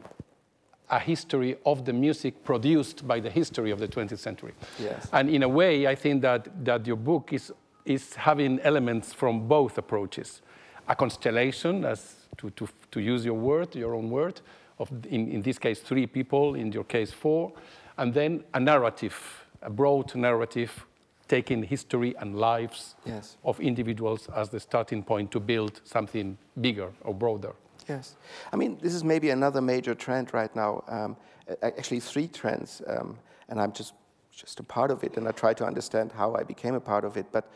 [0.89, 4.53] a history of the music produced by the history of the 20th century.
[4.79, 5.07] Yes.
[5.11, 7.51] And in a way, I think that, that your book is,
[7.85, 10.41] is having elements from both approaches.
[10.87, 14.41] A constellation, as to, to, to use your word, your own word,
[14.79, 17.53] of, in, in this case, three people, in your case, four,
[17.97, 19.15] and then a narrative,
[19.61, 20.85] a broad narrative
[21.27, 23.37] taking history and lives yes.
[23.43, 27.53] of individuals as the starting point to build something bigger or broader.
[27.87, 28.15] Yes.
[28.51, 30.83] I mean, this is maybe another major trend right now.
[30.87, 31.17] Um,
[31.61, 33.17] actually, three trends, um,
[33.49, 33.93] and I'm just,
[34.31, 37.05] just a part of it, and I try to understand how I became a part
[37.05, 37.27] of it.
[37.31, 37.49] But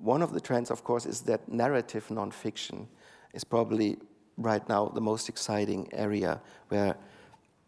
[0.00, 2.86] one of the trends, of course, is that narrative nonfiction
[3.32, 3.98] is probably
[4.36, 6.96] right now the most exciting area where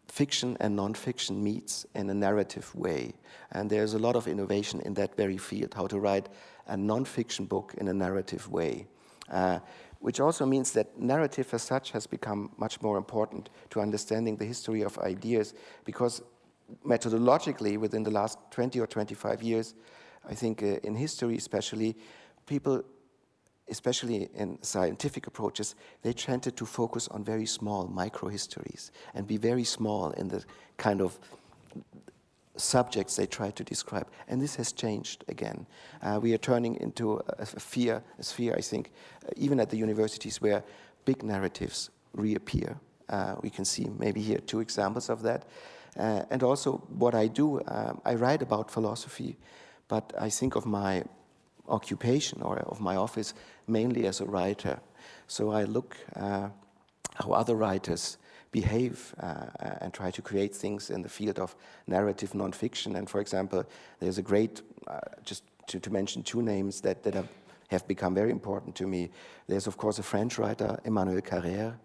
[0.07, 3.13] fiction and nonfiction meets in a narrative way.
[3.51, 6.29] And there's a lot of innovation in that very field, how to write
[6.67, 8.87] a nonfiction book in a narrative way.
[9.29, 9.59] Uh,
[9.99, 14.45] which also means that narrative as such has become much more important to understanding the
[14.45, 15.53] history of ideas
[15.85, 16.21] because
[16.85, 19.75] methodologically within the last 20 or 25 years
[20.29, 21.97] i think uh, in history especially
[22.45, 22.83] people
[23.69, 29.63] especially in scientific approaches, they tended to focus on very small microhistories and be very
[29.63, 30.43] small in the
[30.77, 31.19] kind of
[32.59, 34.07] subjects they try to describe.
[34.27, 35.65] And this has changed again.
[36.01, 38.91] Uh, we are turning into a, a, fear, a sphere, I think,
[39.25, 40.63] uh, even at the universities where
[41.05, 42.77] big narratives reappear.
[43.07, 45.45] Uh, we can see maybe here two examples of that.
[45.97, 49.37] Uh, and also, what I do, um, I write about philosophy,
[49.87, 51.03] but I think of my
[51.69, 53.33] occupation or of my office
[53.67, 54.79] mainly as a writer.
[55.27, 56.49] So I look uh,
[57.15, 58.17] how other writers
[58.51, 59.45] behave uh,
[59.81, 61.55] and try to create things in the field of
[61.87, 62.97] narrative nonfiction.
[62.97, 63.63] And for example,
[63.99, 67.13] there's a great, uh, just to, to, mention two names that, that
[67.67, 69.11] have become very important to me.
[69.47, 71.75] There's, of course, a French writer, Emmanuel Carrère,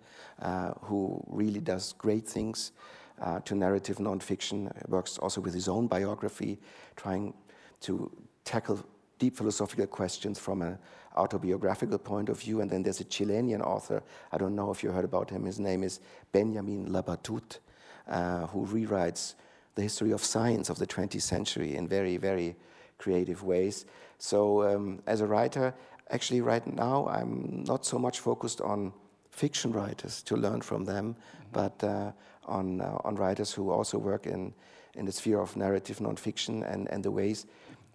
[0.40, 2.72] uh, who really does great things
[3.20, 6.58] uh, to narrative nonfiction, works also with his own biography,
[6.96, 7.34] trying
[7.80, 8.10] to
[8.44, 8.84] tackle
[9.24, 10.76] deep philosophical questions from an
[11.16, 12.60] autobiographical point of view.
[12.60, 15.58] And then there's a Chilean author, I don't know if you heard about him, his
[15.58, 16.00] name is
[16.32, 17.58] Benjamin Labatut,
[18.06, 19.34] uh, who rewrites
[19.76, 22.54] the history of science of the 20th century in very, very
[22.98, 23.86] creative ways.
[24.18, 25.74] So, um, as a writer,
[26.10, 28.92] actually, right now, I'm not so much focused on
[29.30, 31.44] fiction writers to learn from them, mm-hmm.
[31.60, 32.12] but uh,
[32.44, 34.52] on, uh, on writers who also work in,
[34.94, 37.46] in the sphere of narrative nonfiction and, and the ways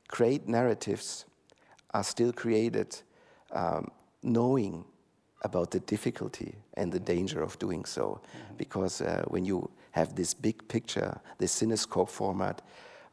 [0.09, 1.25] great narratives
[1.93, 3.01] are still created
[3.51, 3.89] um,
[4.21, 4.83] knowing
[5.43, 8.03] about the difficulty and the danger of doing so.
[8.03, 8.55] Mm-hmm.
[8.57, 12.61] Because uh, when you have this big picture, this cinescope format,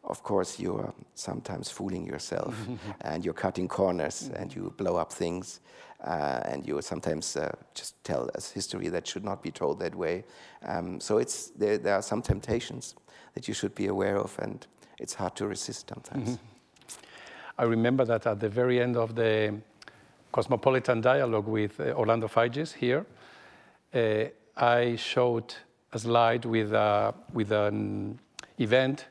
[0.05, 2.55] of course, you're sometimes fooling yourself
[3.01, 4.42] and you're cutting corners mm-hmm.
[4.42, 5.61] and you blow up things.
[6.05, 9.94] Uh, and you sometimes uh, just tell us history that should not be told that
[9.94, 10.22] way.
[10.62, 12.94] Um, so it's, there, there, are some temptations
[13.32, 14.66] that you should be aware of, and
[14.99, 16.32] it's hard to resist sometimes.
[16.32, 16.56] Mm-hmm.
[17.59, 19.55] I remember that at the very end of the
[20.31, 23.07] Cosmopolitan dialogue with uh, Orlando Figes here,
[23.95, 24.25] uh,
[24.57, 25.55] I showed
[25.93, 28.19] a slide with, uh, with an
[28.59, 29.07] event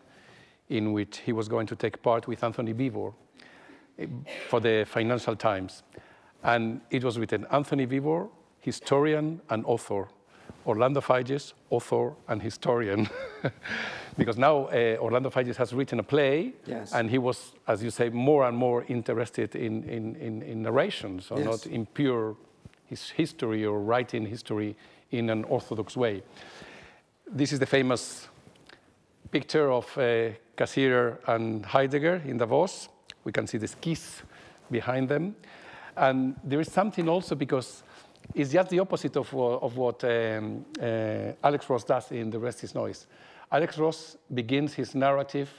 [0.70, 3.14] in which he was going to take part with Anthony Beevor
[4.00, 4.06] uh,
[4.48, 5.82] for the Financial Times.
[6.44, 8.30] And it was written Anthony Beevor,
[8.60, 10.08] historian and author.
[10.68, 13.10] Orlando Figes, author and historian.
[14.18, 16.94] because now uh, Orlando Figes has written a play, yes.
[16.94, 21.20] and he was, as you say, more and more interested in, in, in, in narration,
[21.22, 21.46] so yes.
[21.46, 22.36] not in pure
[22.86, 24.76] his history or writing history
[25.12, 26.24] in an orthodox way.
[27.28, 28.28] This is the famous
[29.32, 32.90] picture of uh, Cassirer and Heidegger in Davos.
[33.24, 34.22] We can see the skis
[34.72, 35.36] behind them.
[35.98, 37.84] And there is something also because
[38.34, 42.64] it's just the opposite of, of what um, uh, Alex Ross does in The Rest
[42.64, 43.08] is Noise.
[43.52, 45.50] Alex Ross begins his narrative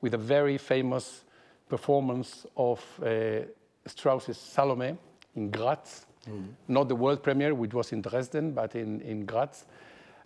[0.00, 1.24] with a very famous
[1.68, 3.40] performance of uh,
[3.86, 4.96] Strauss's Salome
[5.36, 6.46] in Graz, mm.
[6.66, 9.64] not the world premiere, which was in Dresden, but in, in Graz.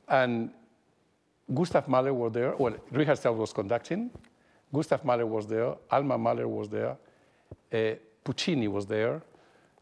[0.08, 0.50] And
[1.52, 4.10] Gustav Mahler was there, well, Richard Strauss was conducting,
[4.72, 6.96] Gustav Mahler was there, Alma Mahler was there,
[7.72, 7.94] uh,
[8.24, 9.20] Puccini was there,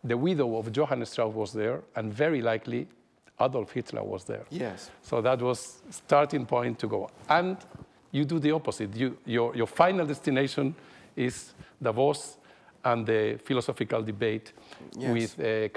[0.03, 2.89] the widow of Johann Strauss was there, and very likely
[3.41, 4.45] Adolf Hitler was there.
[4.51, 4.91] Yes.
[5.03, 7.11] So that was starting point to go.
[7.28, 7.57] And
[8.12, 8.95] you do the opposite.
[8.95, 10.74] You, your, your final destination
[11.16, 12.36] is Davos
[12.84, 14.53] and the philosophical debate
[14.97, 15.36] yes.
[15.36, 15.68] with uh,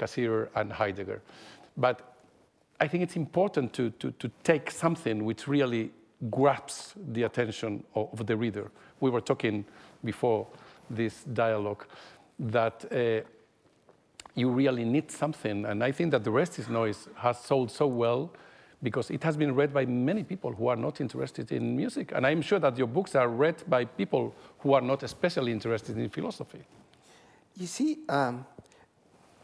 [0.56, 1.22] and Heidegger.
[1.76, 2.14] But
[2.80, 5.90] I think it's important to, to, to take something which really
[6.30, 8.70] grabs the attention of, of the reader.
[9.00, 9.64] We were talking
[10.04, 10.46] before
[10.90, 11.84] this dialogue
[12.38, 13.26] that uh,
[14.34, 15.64] you really need something.
[15.64, 18.32] And I think that The Rest is Noise has sold so well
[18.82, 22.12] because it has been read by many people who are not interested in music.
[22.14, 25.96] And I'm sure that your books are read by people who are not especially interested
[25.96, 26.62] in philosophy.
[27.56, 28.44] You see, um,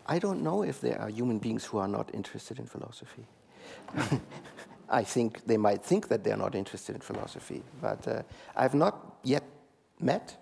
[0.07, 3.25] I don't know if there are human beings who are not interested in philosophy.
[4.89, 8.23] I think they might think that they're not interested in philosophy, but uh,
[8.57, 9.45] I've not yet
[10.01, 10.37] met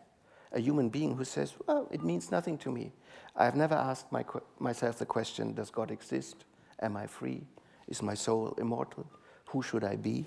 [0.53, 2.93] a human being who says, well, it means nothing to me.
[3.37, 4.25] I've never asked my,
[4.59, 6.45] myself the question Does God exist?
[6.81, 7.43] Am I free?
[7.87, 9.07] Is my soul immortal?
[9.47, 10.27] Who should I be?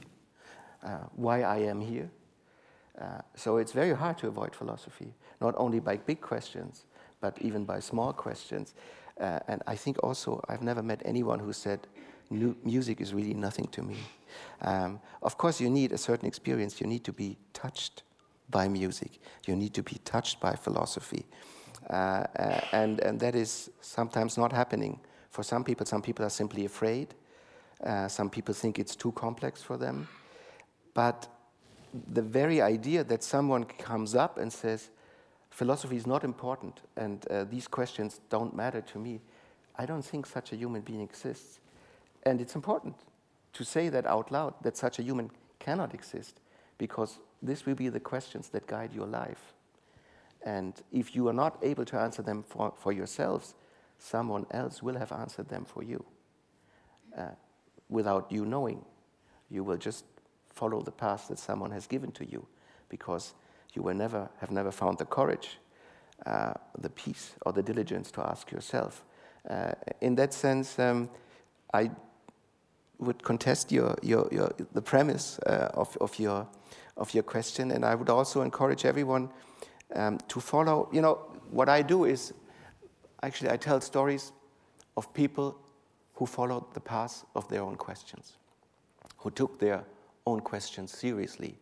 [0.84, 2.10] Uh, why I am here?
[3.00, 6.86] Uh, so it's very hard to avoid philosophy, not only by big questions,
[7.20, 8.74] but even by small questions.
[9.20, 11.88] Uh, and I think also I've never met anyone who said,
[12.30, 13.98] New music is really nothing to me.
[14.62, 16.80] Um, of course, you need a certain experience.
[16.80, 18.04] You need to be touched
[18.52, 19.20] by music.
[19.48, 21.26] You need to be touched by philosophy.
[21.90, 25.00] Uh, uh, and, and that is sometimes not happening
[25.30, 25.86] for some people.
[25.86, 27.16] Some people are simply afraid.
[27.84, 30.08] Uh, some people think it's too complex for them.
[30.94, 31.28] But
[32.14, 34.90] the very idea that someone comes up and says,
[35.50, 39.22] philosophy is not important and uh, these questions don't matter to me,
[39.76, 41.60] I don't think such a human being exists.
[42.24, 42.96] And it's important
[43.54, 46.40] to say that out loud that such a human cannot exist
[46.78, 49.54] because this will be the questions that guide your life.
[50.44, 53.56] And if you are not able to answer them for, for yourselves,
[53.98, 56.04] someone else will have answered them for you
[57.18, 57.36] uh,
[57.90, 58.84] without you knowing.
[59.50, 60.06] You will just
[60.50, 62.48] follow the path that someone has given to you
[62.90, 63.34] because
[63.74, 65.60] you will never have never found the courage,
[66.26, 69.04] uh, the peace, or the diligence to ask yourself.
[69.50, 69.72] Uh,
[70.02, 71.10] in that sense, um,
[71.74, 71.92] I
[73.00, 76.48] would contest your, your, your, the premise uh, of, of, your,
[77.02, 79.30] of your question, and I would also encourage everyone
[79.96, 80.88] um, to follow.
[80.94, 81.16] You know,
[81.50, 82.34] what I do is
[83.24, 84.32] actually I tell stories
[84.96, 85.58] of people
[86.14, 88.38] who followed the path of their own questions,
[89.18, 89.84] who took their
[90.28, 91.58] own questions seriously,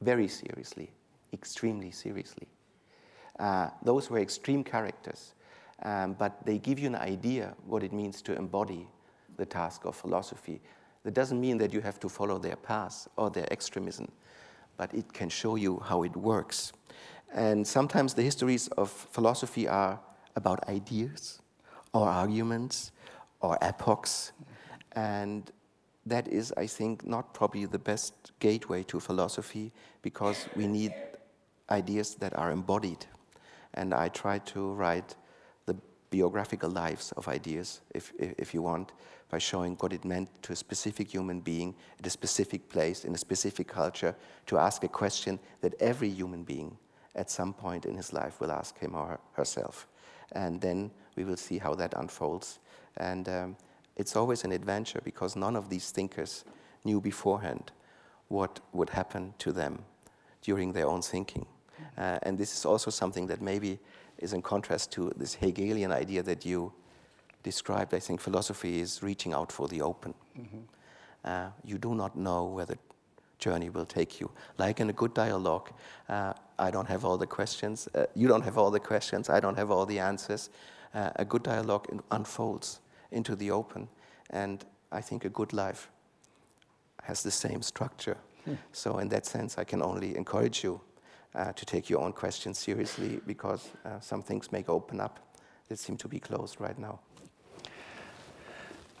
[0.00, 0.90] very seriously,
[1.34, 2.48] extremely seriously.
[3.38, 5.34] Uh, those were extreme characters,
[5.82, 8.88] um, but they give you an idea what it means to embody
[9.36, 10.62] the task of philosophy.
[11.04, 14.10] That doesn't mean that you have to follow their path or their extremism,
[14.78, 16.72] but it can show you how it works.
[17.34, 20.00] And sometimes the histories of philosophy are
[20.34, 21.42] about ideas
[21.92, 22.92] or arguments
[23.40, 24.32] or epochs.
[24.92, 25.50] And
[26.06, 30.94] that is, I think, not probably the best gateway to philosophy because we need
[31.68, 33.04] ideas that are embodied.
[33.74, 35.14] And I try to write
[35.66, 35.76] the
[36.10, 38.92] biographical lives of ideas, if, if you want,
[39.30, 43.14] by showing what it meant to a specific human being at a specific place, in
[43.14, 44.14] a specific culture,
[44.46, 46.76] to ask a question that every human being
[47.14, 49.86] at some point in his life will ask him or herself.
[50.32, 52.58] And then we will see how that unfolds.
[52.96, 53.56] And um,
[53.96, 56.44] it's always an adventure because none of these thinkers
[56.84, 57.72] knew beforehand
[58.28, 59.84] what would happen to them
[60.42, 61.46] during their own thinking.
[61.96, 63.78] Uh, and this is also something that maybe
[64.18, 66.72] is in contrast to this Hegelian idea that you
[67.42, 67.94] described.
[67.94, 70.14] I think philosophy is reaching out for the open.
[70.38, 70.58] Mm-hmm.
[71.24, 72.78] Uh, you do not know where the
[73.38, 74.30] journey will take you.
[74.58, 75.70] Like in a good dialogue,
[76.08, 79.40] uh, I don't have all the questions, uh, you don't have all the questions, I
[79.40, 80.50] don't have all the answers.
[80.94, 82.80] Uh, a good dialogue unfolds
[83.10, 83.88] into the open,
[84.30, 85.90] and I think a good life
[87.02, 88.16] has the same structure.
[88.44, 88.54] Hmm.
[88.72, 90.80] So, in that sense, I can only encourage you
[91.34, 95.20] uh, to take your own questions seriously because uh, some things may open up
[95.68, 97.00] that seem to be closed right now.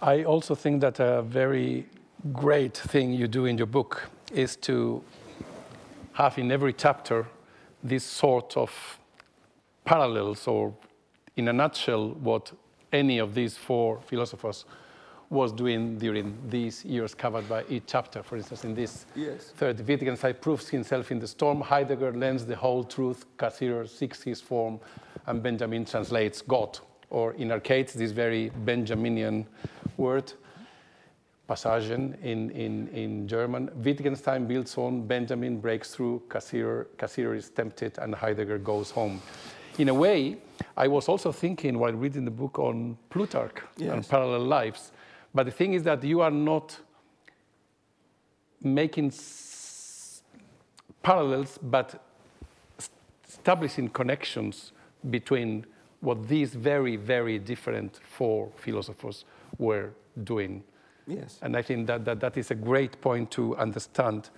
[0.00, 1.86] I also think that a very
[2.32, 5.02] great thing you do in your book is to
[6.12, 7.26] have in every chapter
[7.82, 8.98] this sort of
[9.84, 10.74] parallels, or
[11.36, 12.52] in a nutshell, what
[12.92, 14.64] any of these four philosophers
[15.30, 18.22] was doing during these years covered by each chapter.
[18.22, 19.52] For instance, in this yes.
[19.56, 24.40] third, Wittgenstein proves himself in the storm, Heidegger lends the whole truth, Cassirer seeks his
[24.40, 24.80] form,
[25.26, 26.78] and Benjamin translates God,
[27.10, 29.46] or in case, this very Benjaminian
[29.96, 30.32] word,
[31.48, 33.70] Passagen in, in, in German.
[33.76, 39.22] Wittgenstein builds on, Benjamin breaks through, Cassirer, Cassirer is tempted, and Heidegger goes home.
[39.78, 40.36] In a way,
[40.76, 43.92] I was also thinking while reading the book on Plutarch yes.
[43.92, 44.92] and parallel lives.
[45.34, 46.76] But the thing is that you are not
[48.62, 49.12] making
[51.02, 52.04] parallels, but
[53.26, 54.72] establishing connections
[55.08, 55.64] between
[56.00, 59.24] what these very, very different four philosophers
[59.58, 59.90] were
[60.24, 60.62] doing
[61.08, 61.38] Yes.
[61.40, 64.28] And I think that, that that is a great point to understand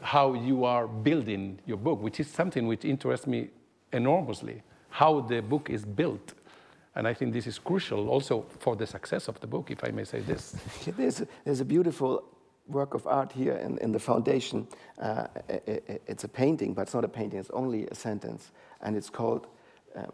[0.00, 3.50] how you are building your book, which is something which interests me
[3.92, 6.32] enormously, how the book is built.
[6.94, 9.90] And I think this is crucial also for the success of the book, if I
[9.90, 10.56] may say this.
[10.96, 12.24] there's, a, there's a beautiful
[12.66, 14.66] work of art here in, in the foundation.
[14.98, 18.50] Uh, it, it's a painting, but it's not a painting, it's only a sentence.
[18.80, 19.46] And it's called,
[19.94, 20.12] um,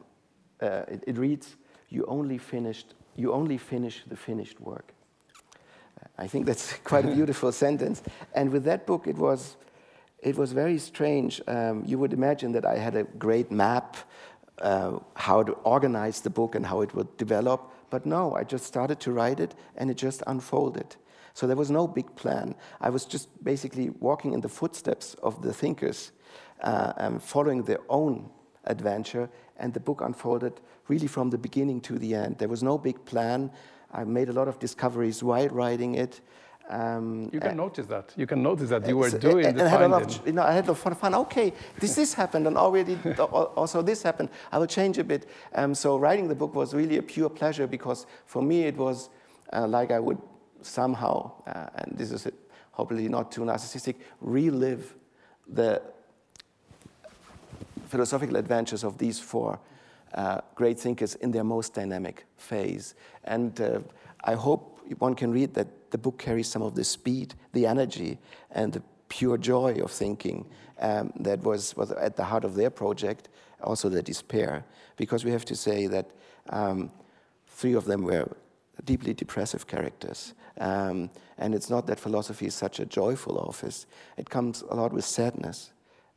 [0.61, 1.57] uh, it, it reads,
[1.89, 4.93] you only, finished, you only finish the finished work.
[6.19, 8.03] I think that's quite a beautiful sentence.
[8.35, 9.57] And with that book, it was,
[10.21, 11.41] it was very strange.
[11.47, 13.97] Um, you would imagine that I had a great map
[14.61, 17.71] uh, how to organize the book and how it would develop.
[17.91, 20.97] But no, I just started to write it and it just unfolded.
[21.33, 22.57] So there was no big plan.
[22.81, 26.11] I was just basically walking in the footsteps of the thinkers,
[26.63, 28.31] uh, and following their own
[28.65, 32.39] adventure, and the book unfolded really from the beginning to the end.
[32.39, 33.51] There was no big plan.
[33.93, 36.21] I made a lot of discoveries while writing it.
[36.69, 38.13] Um, you can notice that.
[38.15, 40.33] You can notice that you were doing and, the I had a lot of, you
[40.35, 41.15] know, I had a lot fun.
[41.15, 44.29] Okay, this this happened, and already also this happened.
[44.53, 45.29] I will change a bit.
[45.55, 49.09] Um, so writing the book was really a pure pleasure because for me it was
[49.53, 50.19] uh, like I would
[50.61, 52.29] somehow, uh, and this is
[52.73, 54.95] hopefully not too narcissistic, relive
[55.47, 55.81] the
[57.89, 59.59] philosophical adventures of these four
[60.14, 62.95] uh, great thinkers in their most dynamic phase.
[63.24, 63.80] And uh,
[64.24, 68.18] I hope one can read that the book carries some of the speed, the energy,
[68.51, 70.47] and the pure joy of thinking
[70.80, 73.28] um, that was, was at the heart of their project,
[73.62, 74.64] also the despair.
[74.97, 76.11] Because we have to say that
[76.51, 76.91] um,
[77.47, 78.28] three of them were
[78.84, 80.34] deeply depressive characters.
[80.61, 83.86] Um, and it's not that philosophy is such a joyful office,
[84.16, 85.72] it comes a lot with sadness,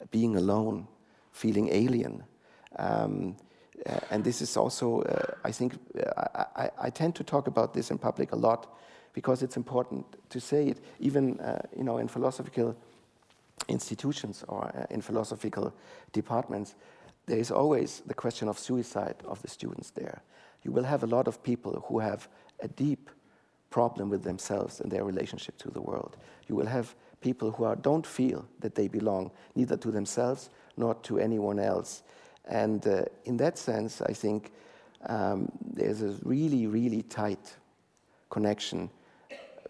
[0.09, 0.88] being alone,
[1.32, 2.24] feeling alien.
[2.78, 3.36] Um,
[3.86, 7.74] uh, and this is also, uh, I think, uh, I, I, tend to talk about
[7.74, 8.78] this in public a lot
[9.14, 12.76] because it's important to say it, even uh, you know, in philosophical
[13.68, 15.74] institutions or uh, in philosophical
[16.12, 16.76] departments.
[17.26, 20.22] There is always the question of suicide of the students there.
[20.64, 22.28] You will have a lot of people who have
[22.60, 23.10] a deep
[23.70, 26.18] problem with themselves and their relationship to the world.
[26.48, 30.95] You will have people who are, don't feel that they belong neither to themselves nor
[30.95, 32.03] to anyone else.
[32.45, 34.51] And uh, in that sense, I think
[35.07, 37.57] um, there's a really, really tight
[38.30, 38.89] connection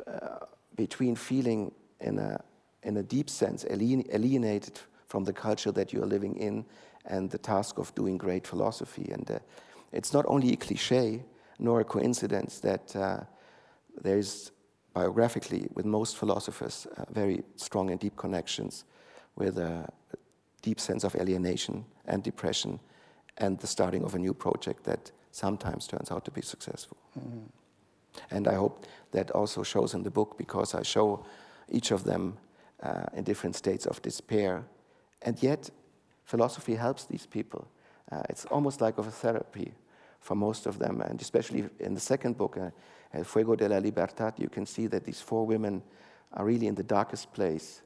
[0.08, 0.46] uh,
[0.76, 2.42] between feeling in a,
[2.84, 6.66] in a deep sense alienated from the culture that you are living in
[7.06, 9.10] and the task of doing great philosophy.
[9.12, 9.40] And uh,
[9.92, 11.24] it's not only a cliche
[11.60, 13.20] nor a coincidence that uh,
[14.02, 14.52] there is
[14.94, 18.86] biographically, with most philosophers, uh, very strong and deep connections
[19.36, 19.88] with a
[20.62, 22.80] deep sense of alienation and depression
[23.38, 26.98] and the starting of a new project that sometimes turns out to be successful.
[27.18, 27.46] Mm-hmm.
[28.30, 31.26] And I hope that also shows in the book because I show
[31.70, 32.38] each of them
[32.84, 34.64] uh, in different states of despair.
[35.22, 35.70] And yet,
[36.26, 37.68] philosophy helps these people.
[38.12, 39.74] Uh, it's almost like of a therapy
[40.20, 41.02] for most of them.
[41.02, 42.70] And especially in the second book, uh,
[43.14, 45.82] El Fuego de la Libertad, you can see that these four women
[46.34, 47.82] are really in the darkest place.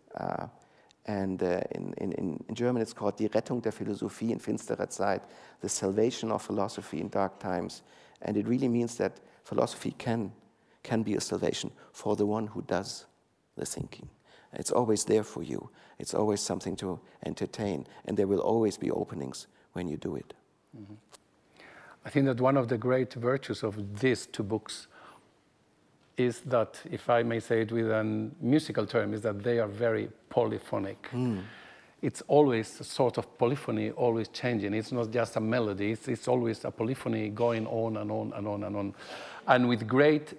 [1.08, 2.12] And uh, in, in,
[2.47, 5.22] in, German, it's called Die Rettung der Philosophie in finsterer Zeit,
[5.62, 7.84] the salvation of philosophy in dark times.
[8.24, 10.32] And it really means that philosophy can,
[10.82, 13.06] can be a salvation for the one who does
[13.56, 14.10] the thinking.
[14.53, 15.70] It's always there for you.
[15.99, 20.34] It's always something to entertain, and there will always be openings when you do it.
[20.76, 20.95] Mm-hmm.
[22.06, 24.88] I think that one of the great virtues of these two books
[26.18, 28.03] is that, if I may say it with a
[28.39, 31.09] musical term, is that they are very polyphonic.
[31.11, 31.43] Mm.
[32.01, 34.74] It's always a sort of polyphony, always changing.
[34.74, 38.47] It's not just a melody, it's, it's always a polyphony going on and on and
[38.47, 38.93] on and on.
[39.47, 40.34] And with great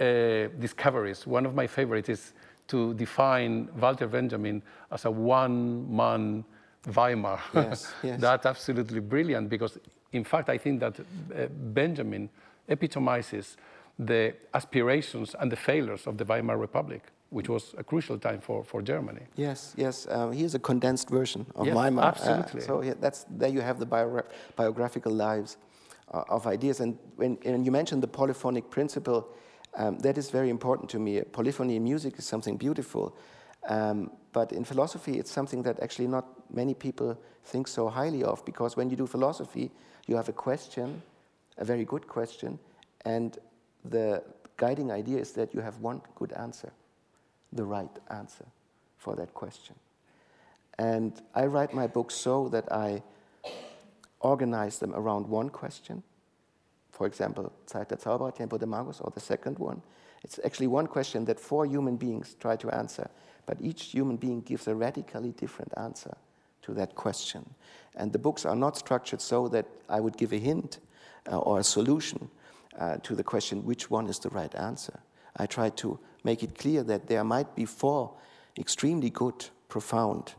[0.00, 1.26] uh, discoveries.
[1.26, 2.32] One of my favorites is
[2.68, 6.44] to define Walter Benjamin as a one man
[6.86, 7.38] Weimar.
[7.54, 8.18] Yes, yes.
[8.20, 9.78] That's absolutely brilliant because,
[10.12, 12.30] in fact, I think that uh, Benjamin
[12.66, 13.58] epitomizes
[14.06, 18.64] the aspirations and the failures of the Weimar Republic, which was a crucial time for,
[18.64, 19.22] for Germany.
[19.36, 20.06] Yes, yes.
[20.08, 22.04] Um, here's a condensed version of yes, Weimar.
[22.04, 22.62] Uh, absolutely.
[22.62, 24.22] Uh, so yeah, that's, there you have the bio
[24.56, 25.58] biographical lives
[26.12, 26.80] uh, of ideas.
[26.80, 29.28] And when, when, you mentioned the polyphonic principle,
[29.74, 31.20] um, that is very important to me.
[31.20, 33.14] Polyphony in music is something beautiful.
[33.68, 38.44] Um, but in philosophy, it's something that actually not many people think so highly of
[38.46, 39.70] because when you do philosophy,
[40.06, 41.02] you have a question,
[41.58, 42.58] a very good question,
[43.04, 43.38] and
[43.84, 44.22] the
[44.56, 46.72] guiding idea is that you have one good answer,
[47.52, 48.46] the right answer
[48.98, 49.74] for that question.
[50.78, 53.02] And I write my books so that I
[54.20, 56.02] organize them around one question.
[56.90, 59.82] For example, Zeit der Zauberer, Tiempo de Magos, or the second one.
[60.22, 63.08] It's actually one question that four human beings try to answer,
[63.46, 66.16] but each human being gives a radically different answer
[66.62, 67.54] to that question.
[67.94, 70.78] And the books are not structured so that I would give a hint
[71.30, 72.28] uh, or a solution,
[72.78, 75.00] uh, to the question which one is the right answer.
[75.36, 78.14] I try to make it clear that there might be four
[78.58, 80.34] extremely good, profound,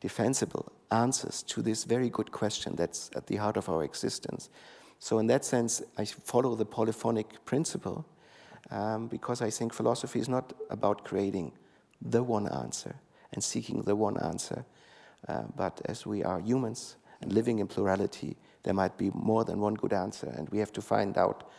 [0.00, 4.48] defensible answers to this very good question that's at the heart of our existence.
[4.98, 8.04] So, in that sense, I follow the polyphonic principle
[8.70, 11.52] um, because I think philosophy is not about creating
[12.00, 12.96] the one answer
[13.32, 14.64] and seeking the one answer,
[15.28, 19.60] uh, but as we are humans and living in plurality, there might be more than
[19.60, 21.50] one good answer, and we have to find out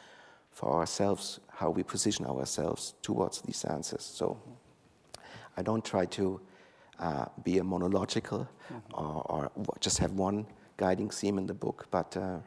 [0.51, 4.03] for ourselves how we position ourselves towards these answers.
[4.03, 4.37] So
[5.55, 6.41] I don't try to
[6.99, 8.93] uh, be a monological mm-hmm.
[8.93, 10.45] or, or, just have one
[10.77, 12.37] guiding theme in the book, but uh,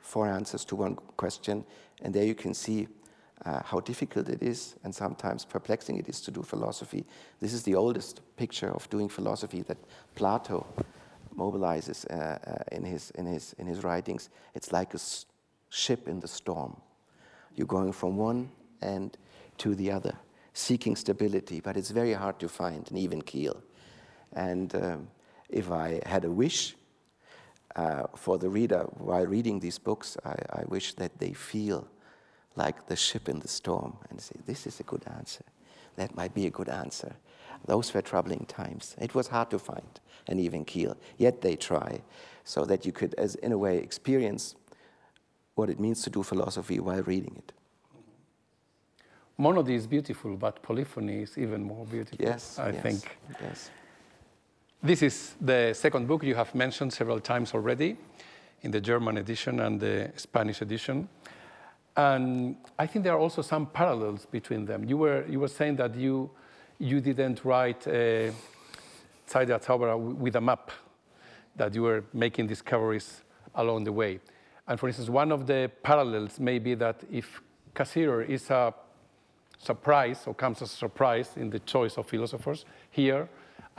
[0.00, 1.64] four answers to one question.
[2.02, 2.88] And there you can see
[3.44, 7.04] uh, how difficult it is and sometimes perplexing it is to do philosophy.
[7.40, 9.78] This is the oldest picture of doing philosophy that
[10.14, 10.66] Plato
[11.36, 14.30] mobilizes uh, uh, in, his, in, his, in his writings.
[14.54, 15.00] It's like a
[15.70, 16.76] ship in the storm.
[17.54, 19.16] You're going from one end
[19.58, 20.14] to the other,
[20.52, 23.62] seeking stability, but it's very hard to find an even keel.
[24.32, 25.08] And um,
[25.48, 26.74] if I had a wish,
[27.76, 31.88] uh, for the reader, while reading these books, I, I wish that they feel
[32.54, 35.44] like the ship in the storm and say, This is a good answer.
[35.96, 37.14] That might be a good answer.
[37.66, 38.96] Those were troubling times.
[39.00, 42.02] It was hard to find an even keel, yet they try,
[42.44, 44.56] so that you could, as in a way, experience
[45.54, 47.52] what it means to do philosophy while reading it.
[49.38, 52.18] Monody is beautiful, but polyphony is even more beautiful.
[52.20, 53.18] Yes, I yes, think.
[53.40, 53.70] Yes.
[54.82, 57.96] This is the second book you have mentioned several times already
[58.62, 61.08] in the German edition and the Spanish edition.
[61.96, 64.84] And I think there are also some parallels between them.
[64.84, 66.30] You were, you were saying that you,
[66.82, 68.32] you didn't write uh,
[69.26, 70.72] Zeit der with a map,
[71.54, 73.22] that you were making discoveries
[73.54, 74.18] along the way.
[74.66, 77.40] And for instance, one of the parallels may be that if
[77.74, 78.74] Cassirer is a
[79.58, 83.28] surprise or comes as a surprise in the choice of philosophers, here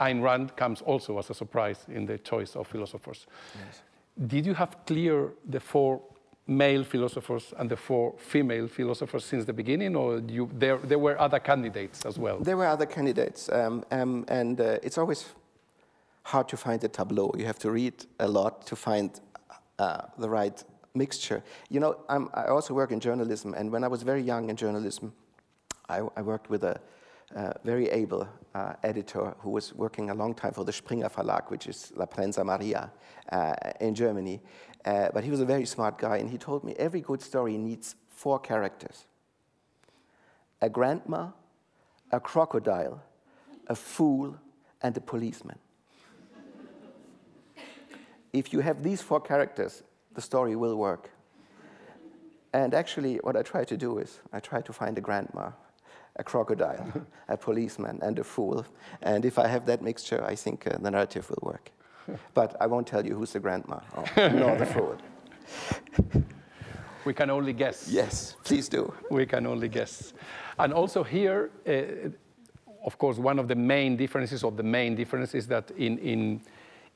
[0.00, 3.26] Ayn Rand comes also as a surprise in the choice of philosophers.
[3.54, 3.82] Yes.
[4.26, 6.00] Did you have clear the four
[6.46, 11.18] male philosophers and the four female philosophers since the beginning, or you, there, there were
[11.18, 12.38] other candidates as well?
[12.38, 15.26] There were other candidates, um, um, and uh, it's always
[16.22, 17.32] hard to find a tableau.
[17.36, 19.18] You have to read a lot to find
[19.78, 20.62] uh, the right
[20.94, 21.42] mixture.
[21.70, 24.56] You know, I'm, i also work in journalism, and when I was very young in
[24.56, 25.12] journalism,
[25.88, 26.80] I, I worked with a
[27.34, 31.50] uh, very able uh, editor who was working a long time for the Springer Verlag,
[31.50, 32.92] which is La Prensa Maria
[33.32, 34.40] uh, in Germany.
[34.84, 37.56] Uh, but he was a very smart guy, and he told me every good story
[37.56, 39.06] needs four characters
[40.60, 41.28] a grandma,
[42.10, 43.02] a crocodile,
[43.66, 44.36] a fool,
[44.82, 45.58] and a policeman.
[48.32, 49.82] if you have these four characters,
[50.14, 51.10] the story will work.
[52.52, 55.50] And actually, what I try to do is I try to find a grandma
[56.16, 56.86] a crocodile,
[57.28, 58.64] a policeman, and a fool.
[59.02, 61.70] And if I have that mixture, I think uh, the narrative will work.
[62.34, 64.96] But I won't tell you who's the grandma or, nor the fool.
[67.04, 67.88] We can only guess.
[67.88, 68.92] Yes, please do.
[69.10, 70.14] We can only guess.
[70.58, 72.10] And also here, uh,
[72.84, 76.40] of course, one of the main differences, or the main difference, is that in, in,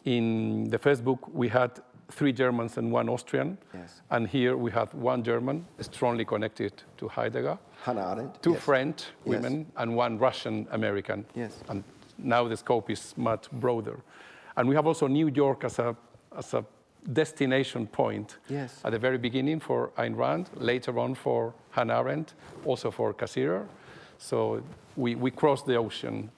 [0.05, 1.81] in the first book we had
[2.11, 3.59] three Germans and one Austrian.
[3.75, 4.01] Yes.
[4.11, 7.59] And here we have one German, strongly connected to Heidegger.
[7.83, 8.43] Hannah Arendt.
[8.43, 8.63] Two yes.
[8.63, 9.67] French women yes.
[9.77, 11.27] and one Russian American.
[11.35, 11.63] Yes.
[11.69, 11.85] And
[12.17, 14.01] now the scope is much broader.
[14.59, 15.97] And we have also New York as a,
[16.37, 16.65] as a
[17.13, 18.81] destination point yes.
[18.85, 22.35] at the very beginning for Ayn Rand, later on for Hannah Arendt,
[22.65, 23.67] also for Cassirer.
[24.19, 24.61] So
[24.97, 26.31] we, we cross the ocean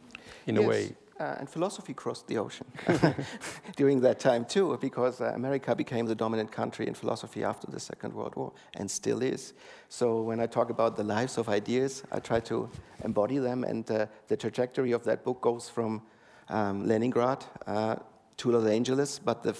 [0.46, 0.64] in yes.
[0.64, 0.96] a way.
[1.18, 2.66] Uh, and philosophy crossed the ocean
[3.76, 7.80] during that time too, because uh, America became the dominant country in philosophy after the
[7.80, 9.54] Second World War, and still is.
[9.88, 12.68] So when I talk about the lives of ideas, I try to
[13.02, 16.02] embody them, and uh, the trajectory of that book goes from
[16.50, 17.96] um, Leningrad uh,
[18.36, 19.56] to Los Angeles, but the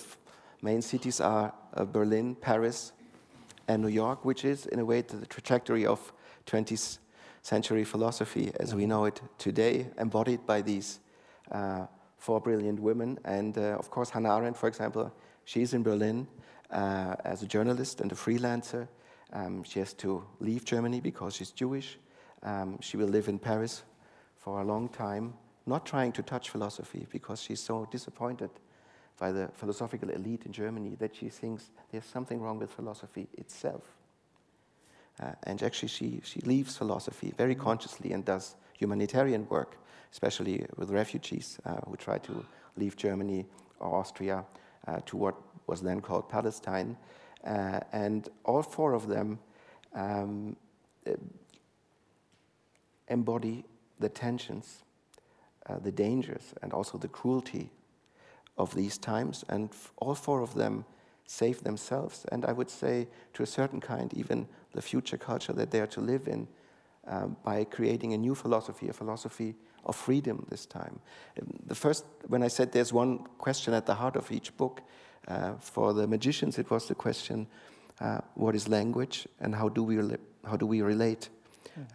[0.61, 2.93] main cities are uh, Berlin, Paris,
[3.69, 6.13] and New York, which is in a way the trajectory of
[6.47, 6.99] 20th
[7.43, 11.01] century philosophy as we know it today, embodied by these
[11.53, 11.87] uh,
[12.19, 13.19] four brilliant women.
[13.25, 15.13] And uh, of course, Hannah Arendt, for example,
[15.45, 16.27] she's in Berlin
[16.71, 18.89] uh, as a journalist and a freelancer.
[19.33, 21.99] Um, she has to leave Germany because she's Jewish.
[22.43, 23.85] Um, she will live in Paris
[24.37, 25.35] for a long time,
[25.71, 28.51] not trying to touch philosophy because she's so disappointed
[29.19, 33.83] by the philosophical elite in Germany that she thinks there's something wrong with philosophy itself.
[35.23, 39.77] Uh, and actually, she, she leaves philosophy very consciously and does humanitarian work
[40.13, 42.45] especially with refugees uh, who try to
[42.77, 43.47] leave Germany
[43.79, 44.45] or Austria
[44.87, 46.97] uh, to what was then called Palestine.
[47.45, 49.39] Uh, and all four of them
[49.95, 50.57] um,
[53.09, 53.65] embody
[53.99, 54.83] the tensions,
[55.67, 57.71] uh, the dangers, and also the cruelty
[58.57, 59.45] of these times.
[59.49, 60.85] And all four of them
[61.27, 65.71] save themselves, and I would say, to a certain kind, even the future culture that
[65.71, 66.49] they are to live in,
[67.07, 69.55] um, by creating a new philosophy, a philosophy
[69.85, 71.01] of freedom this time.
[71.67, 74.83] The first, when I said there's one question at the heart of each book,
[75.29, 77.47] uh, for the magicians, it was the question
[78.01, 79.97] uh, what is language and how do we,
[80.45, 81.29] how do we relate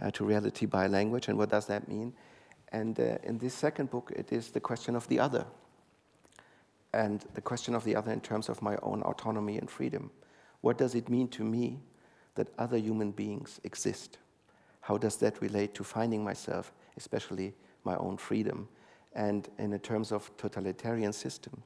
[0.01, 2.13] uh, to reality by language and what does that mean?
[2.75, 5.45] And uh, in this second book, it is the question of the other.
[6.93, 10.11] And the question of the other in terms of my own autonomy and freedom.
[10.59, 11.79] What does it mean to me
[12.35, 14.17] that other human beings exist?
[14.81, 17.53] How does that relate to finding myself, especially
[17.85, 18.67] my own freedom.
[19.13, 21.63] And in terms of totalitarian system,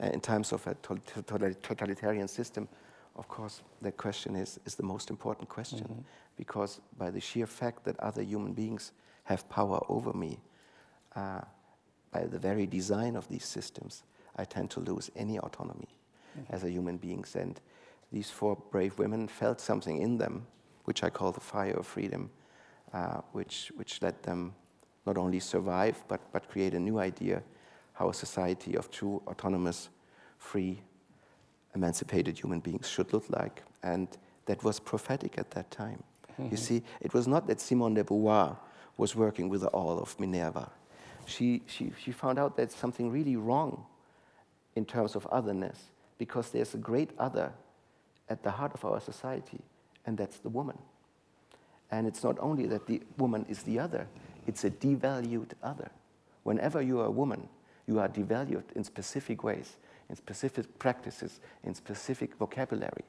[0.00, 2.68] uh, in terms of a to- to- totalitarian system,
[3.16, 6.02] of course, that question is, is the most important question mm-hmm.
[6.36, 8.92] because by the sheer fact that other human beings
[9.28, 10.38] have power over me,
[11.14, 11.40] uh,
[12.10, 14.02] by the very design of these systems,
[14.36, 15.98] I tend to lose any autonomy.
[16.50, 17.24] as a human being.
[17.34, 17.60] And
[18.12, 20.46] these four brave women felt something in them,
[20.84, 22.30] which I call the fire of freedom,
[22.92, 24.54] uh, which, which let them
[25.06, 27.42] not only survive, but, but create a new idea
[27.92, 29.88] how a society of true, autonomous,
[30.38, 30.80] free,
[31.74, 33.62] emancipated human beings should look like.
[33.82, 34.08] And
[34.46, 36.02] that was prophetic at that time.
[36.32, 36.50] Mm-hmm.
[36.50, 38.56] You see, it was not that Simone de Beauvoir
[38.98, 40.70] was working with the owl of Minerva.
[41.24, 43.86] She, she, she found out that something really wrong
[44.74, 45.84] in terms of otherness
[46.18, 47.52] because there's a great other
[48.28, 49.60] at the heart of our society,
[50.04, 50.76] and that's the woman.
[51.90, 54.06] And it's not only that the woman is the other,
[54.46, 55.90] it's a devalued other.
[56.42, 57.48] Whenever you are a woman,
[57.86, 59.76] you are devalued in specific ways,
[60.10, 63.04] in specific practices, in specific vocabulary.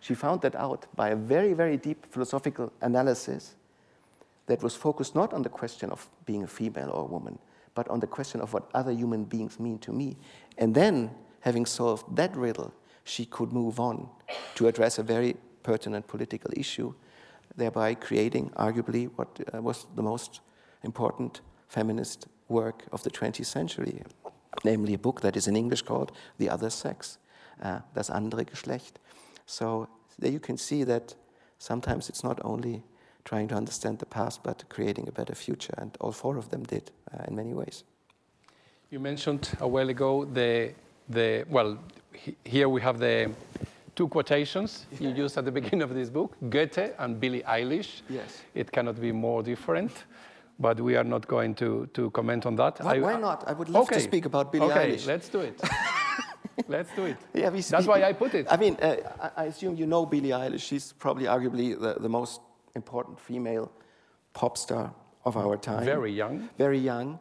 [0.00, 3.56] She found that out by a very, very deep philosophical analysis
[4.46, 7.38] that was focused not on the question of being a female or a woman,
[7.74, 10.16] but on the question of what other human beings mean to me.
[10.58, 12.72] And then, having solved that riddle,
[13.04, 14.08] she could move on
[14.54, 16.94] to address a very pertinent political issue,
[17.56, 20.40] thereby creating, arguably, what uh, was the most
[20.82, 24.02] important feminist work of the 20th century,
[24.64, 27.18] namely a book that is in English called The Other Sex,
[27.62, 28.98] uh, Das andere Geschlecht.
[29.46, 29.88] So
[30.18, 31.14] there you can see that
[31.58, 32.82] sometimes it's not only
[33.26, 35.74] trying to understand the past, but creating a better future.
[35.76, 37.84] And all four of them did uh, in many ways.
[38.90, 40.72] You mentioned a while ago the,
[41.08, 41.78] the well,
[42.12, 43.30] he, here we have the
[43.96, 48.02] two quotations you used at the beginning of this book Goethe and Billie Eilish.
[48.08, 48.42] Yes.
[48.54, 49.92] It cannot be more different.
[50.58, 52.82] But we are not going to, to comment on that.
[52.82, 53.44] Why, I, why not?
[53.46, 53.96] I would love okay.
[53.96, 55.06] to speak about Billie okay, Eilish.
[55.06, 55.60] let's do it.
[56.68, 57.18] Let's do it.
[57.34, 58.46] Yeah, we, That's why I put it.
[58.50, 58.96] I mean, uh,
[59.36, 60.62] I assume you know Billie Eilish.
[60.62, 62.40] She's probably arguably the, the most
[62.76, 63.72] important female
[64.32, 65.84] pop star of our time.
[65.84, 66.48] Very young.
[66.56, 67.18] Very young.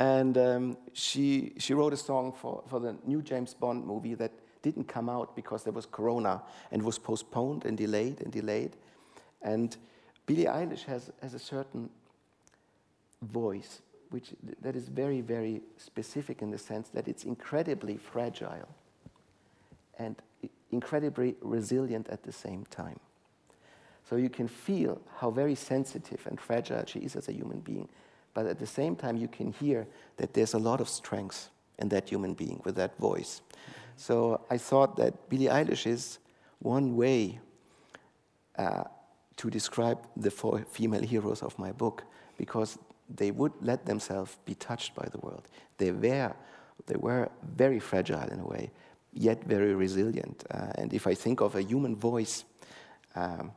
[0.00, 4.32] And um, she, she wrote a song for, for the new James Bond movie that
[4.62, 6.42] didn't come out because there was Corona
[6.72, 8.72] and was postponed and delayed and delayed.
[9.42, 9.76] And
[10.26, 11.90] Billie Eilish has, has a certain
[13.22, 14.30] voice which
[14.62, 18.68] that is very, very specific in the sense that it's incredibly fragile
[19.98, 20.16] and
[20.70, 23.00] incredibly resilient at the same time.
[24.08, 27.88] So you can feel how very sensitive and fragile she is as a human being.
[28.34, 29.86] But at the same time, you can hear
[30.16, 33.40] that there's a lot of strength in that human being with that voice.
[33.96, 36.18] So I thought that Billie Eilish is
[36.58, 37.40] one way
[38.58, 38.84] uh,
[39.36, 42.04] to describe the four female heroes of my book
[42.36, 42.78] because
[43.08, 45.48] they would let themselves be touched by the world.
[45.78, 46.34] They were,
[46.86, 48.70] they were very fragile in a way,
[49.12, 50.44] yet very resilient.
[50.50, 52.44] Uh, and if I think of a human voice,
[53.14, 53.52] um,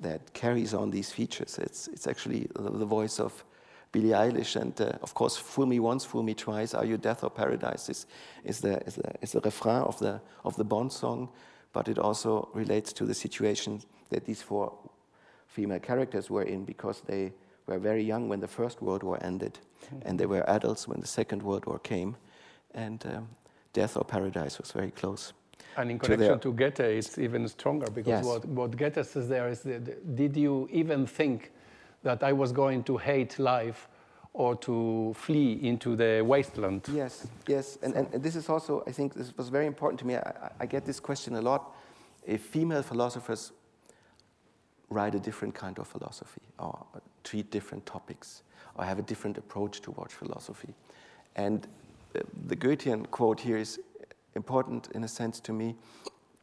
[0.00, 1.58] that carries on these features.
[1.58, 3.44] It's, it's actually the voice of
[3.92, 7.22] Billie Eilish, and uh, of course, "Fool Me Once, Fool Me Twice," "Are You Death
[7.22, 8.06] or Paradise?" is,
[8.44, 11.28] is, the, is, the, is the refrain of the, of the Bond song,
[11.72, 13.80] but it also relates to the situation
[14.10, 14.72] that these four
[15.46, 17.32] female characters were in because they
[17.66, 20.08] were very young when the First World War ended, mm-hmm.
[20.08, 22.16] and they were adults when the Second World War came,
[22.74, 23.28] and um,
[23.72, 25.32] Death or Paradise was very close.
[25.76, 28.24] And in connection to, to Goethe, it's even stronger because yes.
[28.24, 31.52] what, what Goethe says there is, that, did you even think
[32.02, 33.88] that I was going to hate life
[34.32, 36.82] or to flee into the wasteland?
[36.92, 37.78] Yes, yes.
[37.82, 40.16] And, and, and this is also, I think this was very important to me.
[40.16, 41.74] I, I get this question a lot.
[42.26, 43.52] If female philosophers
[44.90, 46.86] write a different kind of philosophy or
[47.22, 48.42] treat different topics
[48.76, 50.74] or have a different approach towards philosophy.
[51.36, 51.66] And
[52.46, 53.80] the Goethean quote here is
[54.34, 55.76] important in a sense to me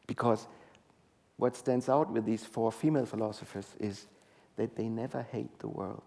[0.07, 0.47] because
[1.37, 4.07] what stands out with these four female philosophers is
[4.57, 6.03] that they never hate the world,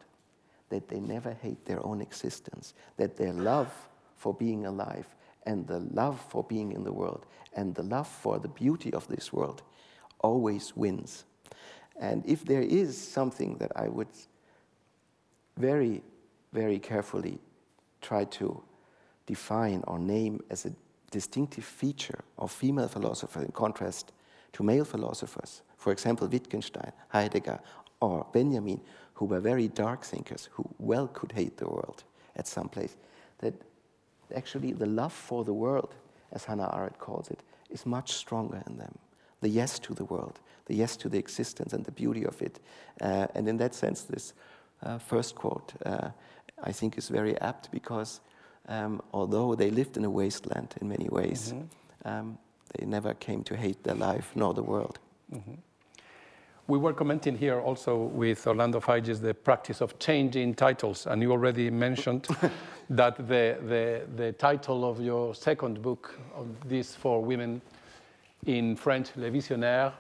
[0.69, 3.73] that they never hate their own existence, that their love
[4.17, 5.07] for being alive
[5.45, 9.07] and the love for being in the world and the love for the beauty of
[9.09, 9.63] this world
[10.21, 11.25] always wins.
[12.01, 14.09] And if there is something that I would
[15.57, 16.03] very,
[16.53, 17.39] very carefully
[18.01, 18.63] try to
[19.27, 20.73] define or name as a
[21.15, 24.13] distinctive feature of female philosophers in contrast
[24.53, 27.61] to male philosophers, for example, Wittgenstein, Heidegger,
[28.01, 28.81] or Benjamin,
[29.15, 32.03] who were very dark thinkers, who well could hate the world
[32.35, 32.97] at some place,
[33.39, 33.55] that
[34.35, 35.95] actually the love for the world,
[36.33, 38.99] as Hannah Arendt calls it, is much stronger in them.
[39.41, 42.59] The yes to the world, the yes to the existence and the beauty of it.
[43.01, 44.35] Uh, and in that sense, this
[44.83, 46.09] uh, first quote, uh,
[46.63, 48.21] I think, is very apt because
[48.69, 52.09] um, although they lived in a wasteland in many ways, mm-hmm.
[52.09, 52.39] um,
[52.75, 54.99] they never came to hate their life nor the world.
[55.33, 55.55] Mm-hmm.
[56.67, 61.31] We were commenting here also with Orlando Figes the practice of changing titles, and you
[61.31, 62.27] already mentioned
[62.91, 67.61] that the, the, the title of your second book, of these four women,
[68.47, 69.93] in French, Le Visionnaire,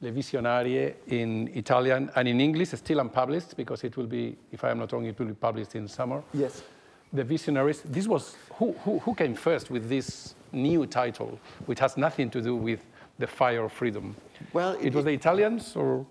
[0.00, 4.70] Le Visionarie in Italian, and in English, still unpublished because it will be, if I
[4.70, 6.24] am not wrong, it will be published in summer.
[6.32, 6.64] Yes.
[7.12, 7.82] The Visionaries.
[7.82, 12.40] This was who, who, who came first with this new title, which has nothing to
[12.40, 12.84] do with
[13.18, 14.14] the fire of freedom.
[14.52, 16.06] Well, it, it was the Italians, or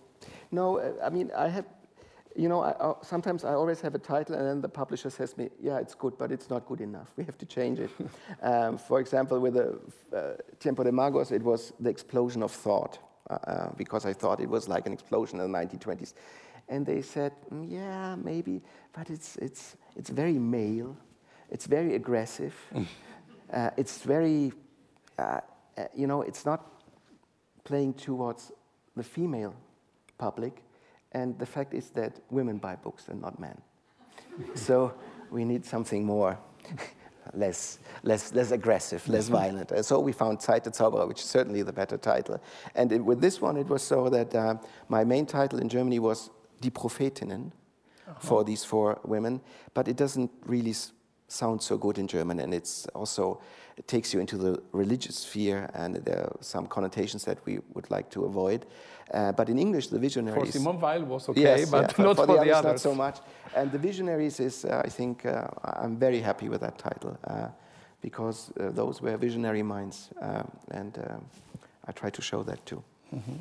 [0.52, 0.80] no?
[0.80, 1.66] Uh, I mean, I have
[2.38, 5.36] you know, I, I, sometimes I always have a title, and then the publisher says
[5.38, 7.12] me, "Yeah, it's good, but it's not good enough.
[7.18, 7.90] We have to change it."
[8.42, 9.80] um, for example, with the
[10.16, 14.40] uh, Tiempo de Magos, it was the explosion of thought, uh, uh because I thought
[14.40, 16.14] it was like an explosion in the 1920s,
[16.70, 18.62] and they said, mm, "Yeah, maybe,
[18.94, 20.98] but it's it's it's very male,
[21.50, 22.56] it's very aggressive,
[23.54, 24.52] uh, it's very,
[25.18, 25.42] uh,
[25.78, 26.62] uh, you know, it's not
[27.64, 28.52] playing towards
[28.96, 29.54] the female
[30.18, 30.64] public."
[31.14, 33.60] And the fact is that women buy books and not men.
[34.56, 34.94] so
[35.32, 36.38] we need something more,
[37.34, 39.72] less, less, less aggressive, less violent.
[39.72, 42.42] And so we found Zeit der Zauberer, which is certainly the better title.
[42.76, 44.56] And it, with this one, it was so that uh,
[44.90, 46.30] my main title in Germany was
[46.60, 47.52] Die Prophetinnen
[48.20, 49.42] for these four women,
[49.74, 50.74] but it doesn't really
[51.28, 53.40] sound so good in German, and it's also
[53.78, 57.92] it takes you into the religious sphere, and there are some connotations that we would
[57.92, 58.66] like to avoid.
[59.14, 60.52] Uh, but in English, the visionaries.
[60.52, 62.66] For Simone Weil was okay, yes, but yeah, not for, for, the, the others, others.
[62.66, 63.20] Not so much.
[63.56, 67.50] And the visionaries is, uh, I think, uh, I'm very happy with that title uh,
[68.02, 70.98] because uh, those were visionary minds, uh, and
[71.88, 72.84] I try to show that too.
[73.12, 73.38] Mm -hmm.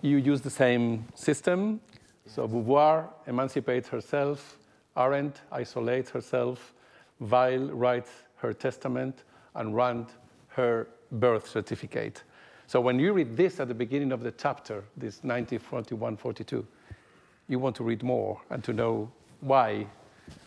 [0.00, 1.80] You use the same system.
[2.28, 4.58] So Beauvoir emancipates herself,
[4.96, 6.74] Arendt isolates herself,
[7.20, 9.24] Weil writes her testament,
[9.54, 10.06] and Rand
[10.48, 12.22] her birth certificate.
[12.66, 16.66] So when you read this at the beginning of the chapter, this 1941 42,
[17.48, 19.10] you want to read more and to know
[19.40, 19.86] why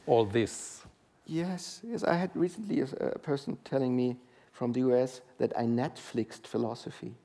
[0.05, 0.83] all this.
[1.25, 2.03] Yes, yes.
[2.03, 4.17] I had recently a, a person telling me
[4.51, 7.15] from the US that I Netflixed philosophy.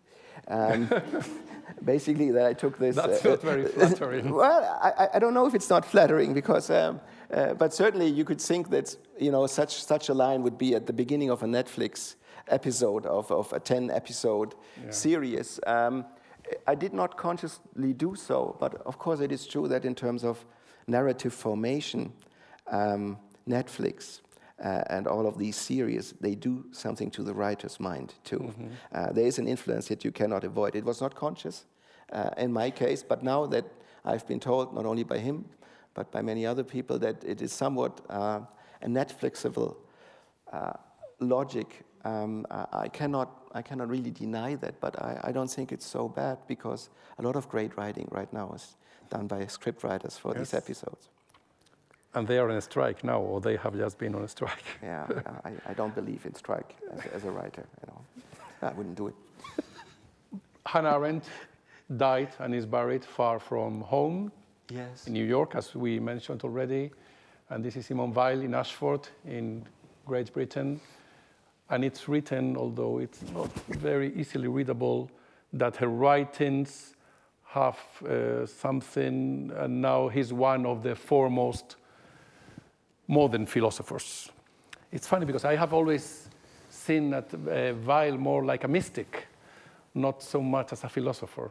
[0.49, 0.89] Um,
[1.85, 2.97] basically, that I took this.
[2.97, 4.33] That's uh, not very flattering.
[4.33, 7.01] well, I, I, don't know if it's not flattering because, um,
[7.33, 10.75] uh, but certainly you could think that you know such such a line would be
[10.75, 12.17] at the beginning of a Netflix
[12.49, 14.55] episode of, of a 10 episode
[14.85, 14.91] yeah.
[14.91, 15.61] series.
[15.67, 16.05] Um,
[16.67, 20.25] I did not consciously do so, but of course it is true that in terms
[20.25, 20.45] of
[20.87, 22.13] narrative formation,
[22.69, 24.21] um, Netflix
[24.65, 28.39] uh, and all of these series, they do something to the writer's mind too.
[28.39, 28.71] Mm -hmm.
[28.93, 30.75] uh, there is an influence that you cannot avoid.
[30.75, 31.67] It was not conscious
[32.13, 33.65] uh, in my case, but now that
[34.05, 35.45] I've been told, not only by him,
[35.95, 38.41] but by many other people, that it is somewhat uh,
[38.81, 39.75] a Netflixable
[40.53, 40.73] uh,
[41.19, 45.87] logic um, I, cannot, I cannot really deny that, but I, I, don't think it's
[45.87, 46.89] so bad because
[47.19, 48.77] a lot of great writing right now is
[49.11, 50.39] done by script writers for yes.
[50.39, 51.09] these episodes.
[52.17, 54.65] And they are on a strike now, or they have just been on a strike.
[54.83, 55.07] yeah,
[55.45, 57.65] I, I, don't believe in strike as, as, a writer.
[57.81, 59.15] You know, I wouldn't do it.
[60.67, 61.25] Hannah Arendt
[61.97, 64.33] died and is buried far from home
[64.71, 65.07] yes.
[65.07, 66.91] in New York, as we mentioned already.
[67.51, 69.65] And this is Simone Weil in Ashford in
[70.07, 70.81] Great Britain
[71.71, 75.11] and it's written, although it's not very easily readable,
[75.53, 76.95] that her writings
[77.45, 81.77] have uh, something, and now he's one of the foremost
[83.09, 84.31] modern philosophers.
[84.93, 86.29] It's funny because I have always
[86.71, 89.27] seen that uh, Weil more like a mystic,
[89.95, 91.51] not so much as a philosopher.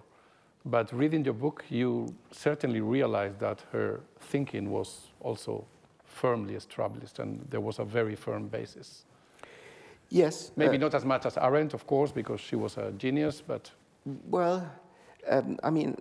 [0.65, 5.65] But reading your book, you certainly realize that her thinking was also
[6.05, 9.05] firmly established and there was a very firm basis.
[10.09, 10.51] Yes.
[10.55, 13.71] Maybe uh, not as much as Arendt, of course, because she was a genius, but.
[14.29, 14.67] Well,
[15.27, 15.95] um, I mean,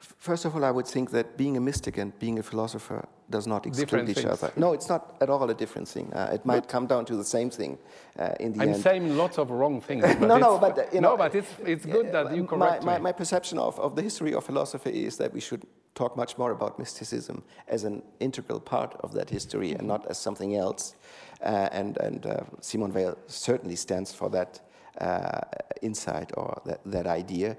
[0.00, 3.46] first of all, I would think that being a mystic and being a philosopher does
[3.46, 4.42] not exclude different each things.
[4.42, 4.52] other.
[4.56, 6.12] No, it's not at all a different thing.
[6.12, 7.78] Uh, it might but come down to the same thing
[8.18, 8.76] uh, in the I'm end.
[8.76, 10.02] I'm saying lots of wrong things.
[10.20, 12.92] no, no, but uh, you know, no, but it's it's good that you correct my,
[12.92, 13.02] my, me.
[13.04, 16.52] My perception of, of the history of philosophy is that we should talk much more
[16.52, 19.80] about mysticism as an integral part of that history mm -hmm.
[19.80, 20.94] and not as something else.
[21.42, 24.60] Uh, and and uh, Simone Weil certainly stands for that
[25.00, 25.40] uh,
[25.82, 27.56] insight or that, that idea,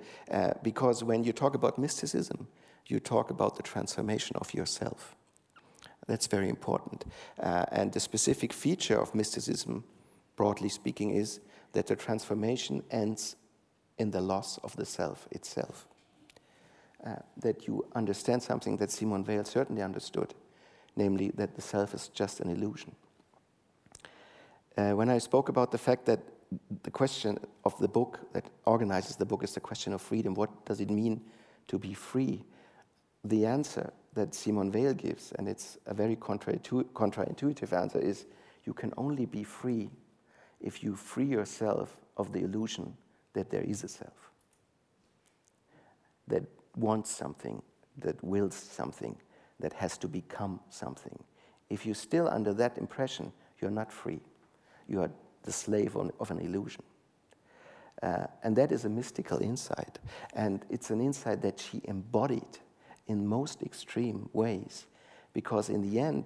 [0.64, 2.48] because when you talk about mysticism,
[2.88, 5.16] you talk about the transformation of yourself.
[6.08, 7.06] That's very important.
[7.38, 9.84] and the specific feature of mysticism,
[10.36, 11.40] broadly speaking, is
[11.74, 13.36] that the transformation ends
[13.98, 15.88] in the loss of the self itself.
[17.04, 20.36] Uh, that you understand something that Simone Weil certainly understood,
[20.96, 22.96] namely that the self is just an illusion.
[24.78, 26.20] Uh, when I spoke about the fact that
[26.84, 30.66] the question of the book that organizes the book is the question of freedom, what
[30.66, 31.22] does it mean
[31.68, 32.44] to be free?
[33.24, 38.26] The answer that Simone Weil gives, and it's a very contra-intuitive answer, is
[38.66, 39.90] you can only be free
[40.60, 42.96] if you free yourself of the illusion
[43.34, 44.32] that there is a self
[46.28, 46.44] that
[46.76, 47.62] wants something,
[47.98, 49.16] that wills something,
[49.60, 51.24] that has to become something.
[51.70, 54.22] If you're still under that impression, you're not free.
[54.88, 55.12] You are
[55.44, 56.84] the slave of an illusion.
[58.02, 60.00] Uh, and that is a mystical insight.
[60.34, 62.60] And it's an insight that she embodied
[63.08, 64.88] in most extreme ways,
[65.34, 66.26] because in the end,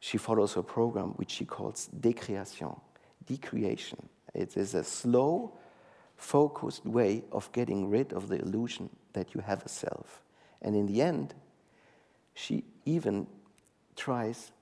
[0.00, 2.78] she follows a program which she calls décréation,
[3.26, 4.08] decreation.
[4.34, 5.52] It is a slow,
[6.16, 10.22] focused way of getting rid of the illusion that you have a self.
[10.60, 11.34] And in the end,
[12.34, 13.26] she even
[13.96, 14.52] tries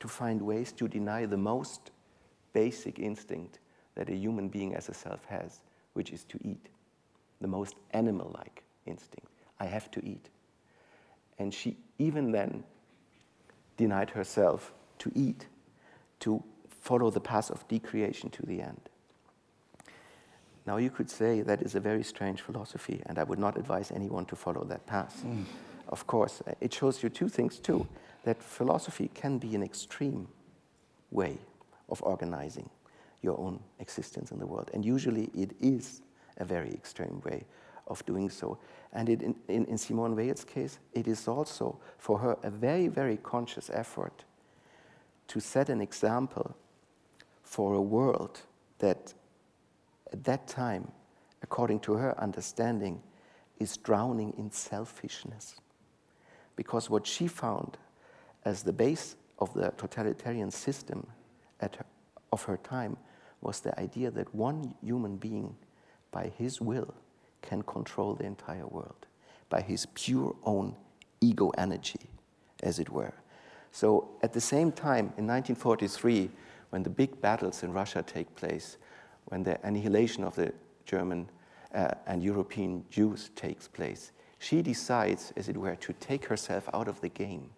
[0.00, 1.90] to find ways to deny the most
[2.52, 3.58] basic instinct
[3.94, 5.60] that a human being as a self has,
[5.94, 6.68] which is to eat,
[7.40, 9.28] the most animal like instinct.
[9.58, 10.28] I have to eat.
[11.38, 12.64] And she even then
[13.76, 15.46] denied herself to eat,
[16.20, 18.80] to follow the path of decreation to the end.
[20.66, 23.90] Now, you could say that is a very strange philosophy, and I would not advise
[23.90, 25.22] anyone to follow that path.
[25.26, 25.44] Mm.
[25.88, 27.88] Of course, it shows you two things too
[28.24, 30.28] that philosophy can be an extreme
[31.10, 31.38] way
[31.90, 32.68] of organizing
[33.22, 34.70] your own existence in the world.
[34.72, 36.02] And usually it is
[36.38, 37.44] a very extreme way
[37.86, 38.58] of doing so.
[38.92, 42.88] And it, in, in, in Simone Weil's case, it is also for her a very,
[42.88, 44.24] very conscious effort
[45.28, 46.56] to set an example
[47.42, 48.40] for a world
[48.78, 49.12] that
[50.12, 50.90] at that time,
[51.42, 53.02] according to her understanding,
[53.58, 55.60] is drowning in selfishness.
[56.56, 57.76] Because what she found
[58.44, 61.06] as the base of the totalitarian system
[61.60, 61.84] her,
[62.32, 62.96] of her time
[63.40, 65.56] was the idea that one human being,
[66.10, 66.94] by his will,
[67.42, 69.06] can control the entire world,
[69.48, 70.74] by his pure own
[71.20, 72.10] ego energy,
[72.62, 73.14] as it were.
[73.72, 76.30] So, at the same time, in 1943,
[76.70, 78.76] when the big battles in Russia take place,
[79.26, 80.52] when the annihilation of the
[80.84, 81.28] German
[81.74, 86.88] uh, and European Jews takes place, she decides, as it were, to take herself out
[86.88, 87.50] of the game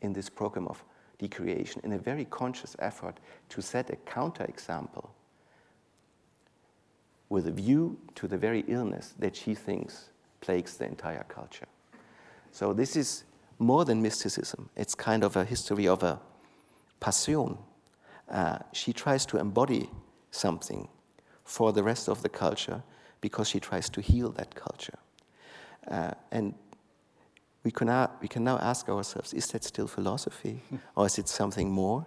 [0.00, 0.82] in this program of
[1.18, 5.08] decreation in a very conscious effort to set a counterexample
[7.28, 10.10] with a view to the very illness that she thinks
[10.40, 11.66] plagues the entire culture.
[12.52, 13.24] So, this is
[13.58, 16.20] more than mysticism, it's kind of a history of a
[17.00, 17.58] passion.
[18.30, 19.90] Uh, she tries to embody
[20.30, 20.88] something
[21.44, 22.82] for the rest of the culture
[23.20, 24.98] because she tries to heal that culture.
[25.90, 26.54] Uh, and
[27.64, 30.62] we can, now, we can now ask ourselves is that still philosophy
[30.96, 32.06] or is it something more?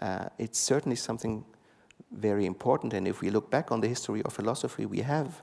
[0.00, 1.44] Uh, it's certainly something
[2.12, 2.94] very important.
[2.94, 5.42] And if we look back on the history of philosophy, we have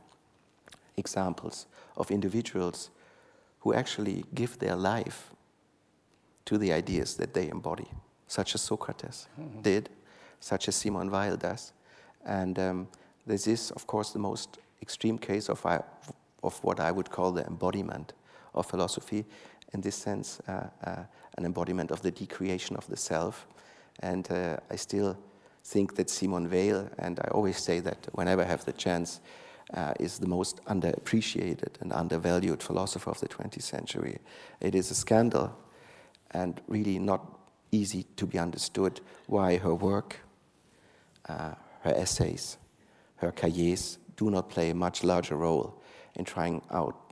[0.95, 1.67] examples
[1.97, 2.89] of individuals
[3.59, 5.31] who actually give their life
[6.45, 7.88] to the ideas that they embody,
[8.27, 9.61] such as Socrates mm-hmm.
[9.69, 9.89] did,
[10.39, 11.73] such as Simon Weil does.
[12.25, 12.88] And um,
[13.25, 15.81] this is, of course, the most extreme case of, uh,
[16.43, 18.13] of what I would call the embodiment
[18.56, 19.26] of philosophy,
[19.74, 21.03] in this sense, uh, uh,
[21.38, 23.45] an embodiment of the decreation of the self.
[23.99, 25.18] And uh, I still
[25.64, 29.20] think that Simone Weil, and I always say that whenever I have the chance,
[29.74, 34.20] uh, is the most underappreciated and undervalued philosopher of the 20th century.
[34.62, 35.58] It is a scandal
[36.32, 37.39] and really not
[37.72, 40.18] easy to be understood why her work,
[41.28, 42.58] uh, her essays,
[43.18, 45.82] her cahiers do not play a much larger role
[46.16, 47.05] in trying out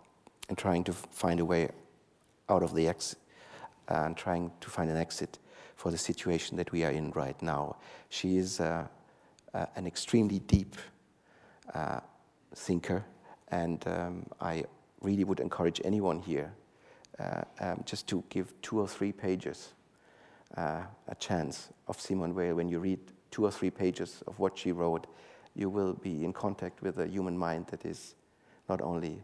[0.49, 1.69] and trying to find a way
[2.49, 3.19] out of the exit
[3.87, 5.39] and trying to find an exit
[5.75, 7.75] for the situation that we are in right now.
[8.09, 8.87] She is uh,
[9.53, 10.75] uh, an extremely deep
[11.73, 11.99] uh,
[12.55, 13.03] thinker,
[13.49, 14.65] and um, I
[15.01, 16.53] really would encourage anyone here
[17.19, 19.73] uh, um, just to give two or three pages
[20.57, 22.55] uh, a chance of Simone Weil.
[22.55, 22.99] When you read
[23.31, 25.07] two or three pages of what she wrote,
[25.55, 28.15] you will be in contact with a human mind that is
[28.69, 29.23] not only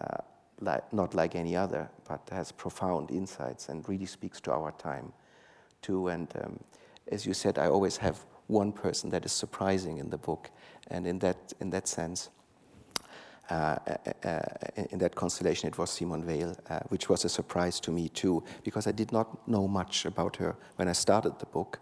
[0.00, 0.18] uh,
[0.62, 5.12] like, not like any other, but has profound insights and really speaks to our time
[5.82, 6.08] too.
[6.08, 6.60] And um,
[7.10, 10.50] as you said, I always have one person that is surprising in the book,
[10.88, 12.30] and in that in that sense.
[13.50, 14.40] Uh, uh, uh
[14.90, 18.42] in that constellation, it was Simone Weil, uh, which was a surprise to me too,
[18.62, 21.80] because I did not know much about her when I started the book.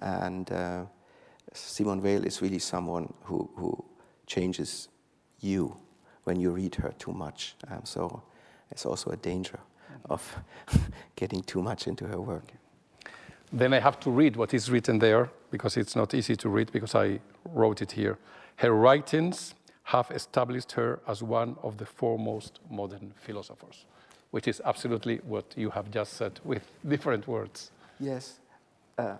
[0.00, 0.84] And uh,
[1.52, 3.84] Simone Weil is really someone who, who
[4.26, 4.88] changes
[5.40, 5.76] you
[6.24, 7.54] when you read her too much.
[7.68, 8.22] Um, so
[8.70, 9.58] it's also a danger
[10.10, 10.36] of
[11.16, 12.52] getting too much into her work.
[13.52, 16.72] Then I have to read what is written there because it's not easy to read
[16.72, 17.20] because I
[17.52, 18.18] wrote it here.
[18.56, 23.84] Her writings have established her as one of the foremost modern philosophers,
[24.30, 27.70] which is absolutely what you have just said with different words.
[28.00, 28.40] Yes.
[28.98, 29.16] Uh,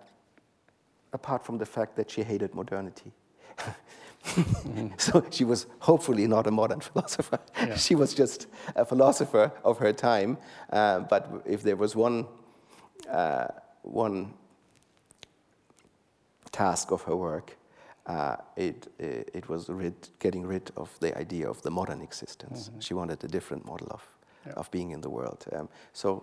[1.12, 3.12] apart from the fact that she hated modernity.
[4.96, 7.38] so she was hopefully not a modern philosopher.
[7.56, 7.76] Yeah.
[7.76, 10.38] she was just a philosopher of her time.
[10.70, 12.26] Uh, but if there was one,
[13.10, 13.46] uh,
[13.82, 14.32] one
[16.52, 17.56] task of her work,
[18.06, 22.70] uh, it, it, it was rid, getting rid of the idea of the modern existence.
[22.80, 24.02] She wanted a different model of,
[24.46, 24.52] Yeah.
[24.56, 25.44] of being in the world.
[25.52, 26.22] Um, so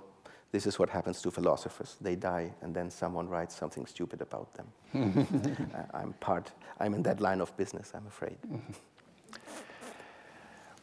[0.52, 1.98] this is what happens to philosophers.
[2.02, 4.68] They die, and then someone writes something stupid about them.
[5.74, 6.52] uh, I'm part.
[6.80, 7.92] I'm in that line of business.
[7.96, 8.38] I'm afraid.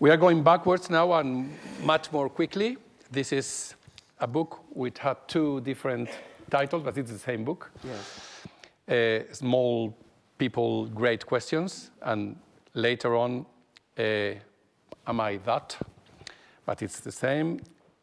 [0.00, 2.76] We are going backwards now and much more quickly.
[3.10, 3.74] This is
[4.20, 6.08] a book which had two different
[6.50, 7.68] titles, but it's the same book.
[7.82, 9.26] Yes.
[9.28, 9.92] Uh, small
[10.38, 12.36] people, great questions, and
[12.74, 13.44] later on,
[13.98, 14.34] uh,
[15.04, 15.76] am I that?
[16.64, 17.58] But it's the same.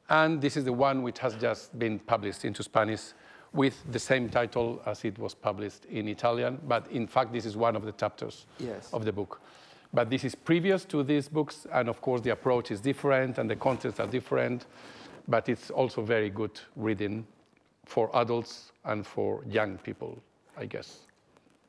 [0.10, 3.02] And this is the one which has just been published into Spanish
[3.53, 6.60] with the same title as it was published in Italian.
[6.68, 8.94] But in fact, this is one of the chapters Yes.
[8.94, 9.41] of the book.
[9.94, 13.49] But this is previous to these books, and of course, the approach is different and
[13.49, 14.65] the contents are different.
[15.27, 17.26] But it's also very good reading
[17.86, 20.22] for adults and for young people,
[20.57, 20.99] I guess.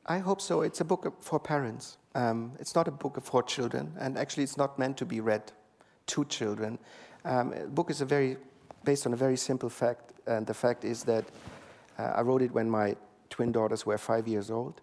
[0.05, 0.61] I hope so.
[0.61, 1.97] It's a book for parents.
[2.15, 5.51] Um, it's not a book for children, and actually, it's not meant to be read
[6.07, 6.79] to children.
[7.27, 8.37] Um, the book is a very
[8.85, 11.25] based on a very simple fact, and the fact is that
[11.99, 12.95] uh, I wrote it when my
[13.29, 14.79] twin daughters were five years old,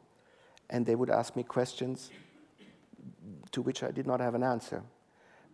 [0.69, 2.11] and they would ask me questions
[3.51, 4.83] to which I did not have an answer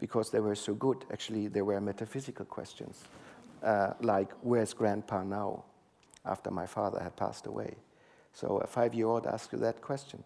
[0.01, 1.05] because they were so good.
[1.13, 3.05] Actually, they were metaphysical questions,
[3.63, 5.65] uh, like "Where's Grandpa now?"
[6.25, 7.77] after my father had passed away.
[8.33, 10.25] So a five-year-old asks you that question,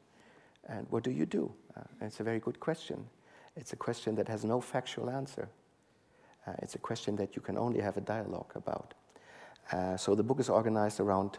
[0.66, 1.52] and what do you do?
[1.76, 3.06] Uh, it's a very good question.
[3.54, 5.48] It's a question that has no factual answer.
[6.46, 8.94] Uh, it's a question that you can only have a dialogue about.
[9.72, 11.38] Uh, so the book is organized around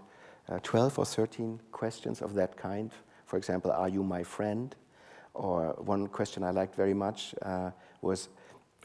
[0.50, 2.92] uh, 12 or 13 questions of that kind.
[3.26, 4.76] For example, are you my friend?
[5.34, 7.36] Or one question I liked very much
[8.02, 8.30] was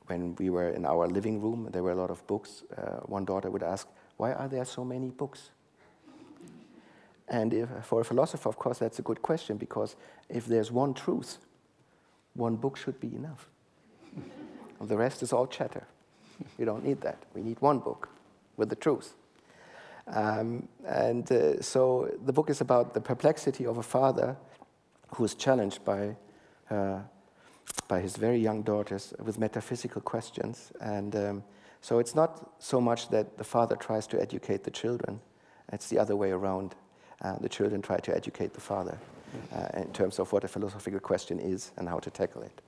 [0.09, 2.65] when we were in our living room, there were a lot of books.
[3.07, 3.87] One daughter would ask,
[4.17, 5.51] Why are there so many books?
[7.29, 9.95] And if, for a philosopher, of course, that's a good question because
[10.29, 11.39] if there's one truth,
[12.35, 13.49] one book should be enough.
[14.81, 15.87] the rest is all chatter.
[16.59, 17.19] We don't need that.
[17.35, 18.09] We need one book
[18.57, 19.15] with the truth.
[20.07, 24.37] Um, and uh, so the book is about the perplexity of a father
[25.15, 26.17] who is challenged by,
[26.71, 27.01] uh,
[27.89, 30.73] by his very young daughters with metaphysical questions.
[30.81, 31.45] And um,
[31.81, 35.21] so it's not so much that the father tries to educate the children,
[35.73, 36.75] it's the other way around.
[37.23, 38.99] Uh, the children try to educate the father
[39.53, 42.63] uh, in terms of what a philosophical question is and how to tackle it.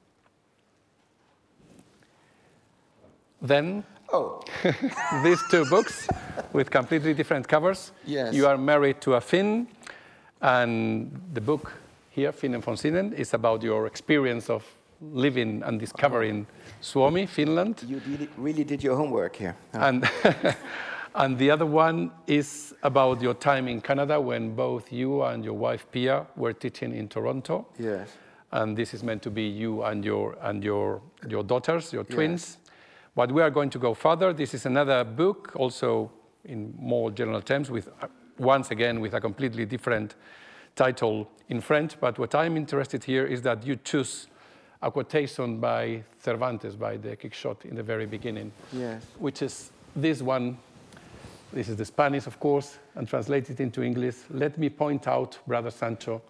[3.43, 4.43] Then Oh,
[5.25, 6.07] these two books
[6.53, 7.93] with completely different covers.
[8.05, 8.35] Yes.
[8.35, 9.67] You are married to a Finn,
[10.43, 11.73] and the book
[12.11, 14.65] here, Finnen von Sinnen, is about your experience of
[15.01, 16.47] living and discovering
[16.83, 17.83] Suomi, Finland.
[17.89, 19.57] you really, really did your homework here.
[19.73, 20.09] And,
[21.15, 25.55] and the other one is about your time in Canada when both you and your
[25.55, 27.67] wife Pia were teaching in Toronto.
[27.79, 28.11] Yes.
[28.53, 32.59] And this is meant to be you and your, and your, your daughters, your twins.
[33.15, 34.33] But we are going to go further.
[34.33, 36.11] This is another book, also
[36.45, 37.89] in more general terms, with
[38.39, 40.15] once again with a completely different
[40.75, 42.01] title in French.
[42.01, 44.29] But what I'm interested here is that you choose
[44.81, 49.05] a quotation by Cervantes, by the Quixote, in the very beginning Yes.
[49.19, 50.59] which is this one.
[51.53, 54.17] This is the Spanish, of course, and translated into English.
[54.31, 56.23] Let me point out, Brother Sancho,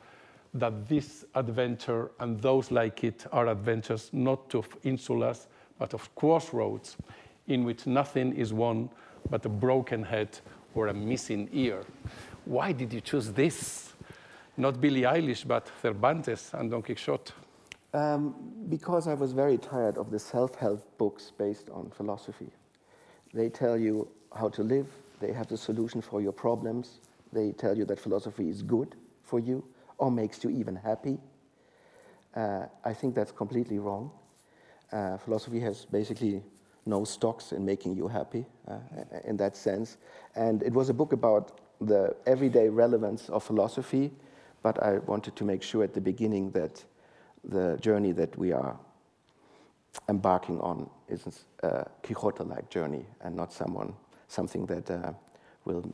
[0.55, 5.47] that this adventure and those like it are adventures not of insulas,
[5.83, 6.97] but of crossroads,
[7.49, 8.89] in which nothing is won
[9.29, 10.39] but a broken head
[10.77, 11.83] or a missing ear.
[12.45, 13.93] Why did you choose this?
[14.57, 17.33] Not Billie Eilish, but Cervantes and Don Quixote.
[17.93, 18.33] Um,
[18.69, 22.53] because I was very tired of the self help books based on philosophy.
[23.35, 24.07] They tell you
[24.37, 24.87] how to live,
[25.19, 27.01] they have the solution for your problems,
[27.33, 28.95] they tell you that philosophy is good
[29.25, 29.65] for you
[29.99, 31.19] or makes you even happy.
[32.37, 34.13] Uh, I think that's completely wrong.
[34.93, 36.43] Uh, philosophy has basically
[36.85, 38.79] no stocks in making you happy uh,
[39.25, 39.97] in that sense.
[40.35, 44.11] And it was a book about the everyday relevance of philosophy,
[44.63, 46.85] but I wanted to make sure at the beginning that
[47.45, 48.79] the journey that we are
[50.09, 53.95] embarking on is a Quixote-like journey and not someone,
[54.29, 55.13] something that uh,
[55.65, 55.85] will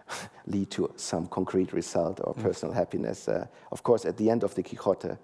[0.46, 3.28] lead to some concrete result or personal happiness.
[3.28, 5.16] Uh, of course, at the end of the Quixote,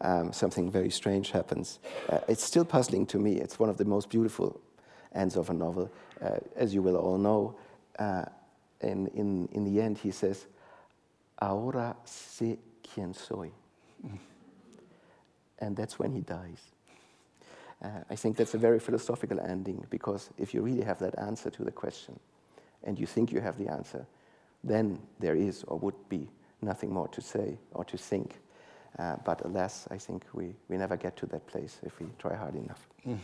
[0.00, 1.78] um, something very strange happens.
[2.08, 3.36] Uh, it's still puzzling to me.
[3.36, 4.60] It's one of the most beautiful
[5.14, 5.90] ends of a novel.
[6.22, 7.56] Uh, as you will all know,
[7.98, 8.24] uh,
[8.80, 10.46] in, in, in the end, he says,
[11.40, 13.50] Ahora sé quién soy.
[15.58, 16.60] and that's when he dies.
[17.82, 21.50] Uh, I think that's a very philosophical ending because if you really have that answer
[21.50, 22.18] to the question
[22.84, 24.06] and you think you have the answer,
[24.62, 26.28] then there is or would be
[26.60, 28.38] nothing more to say or to think.
[28.98, 32.34] Uh, but alas, I think we, we never get to that place if we try
[32.34, 32.86] hard enough.
[33.06, 33.18] Mm.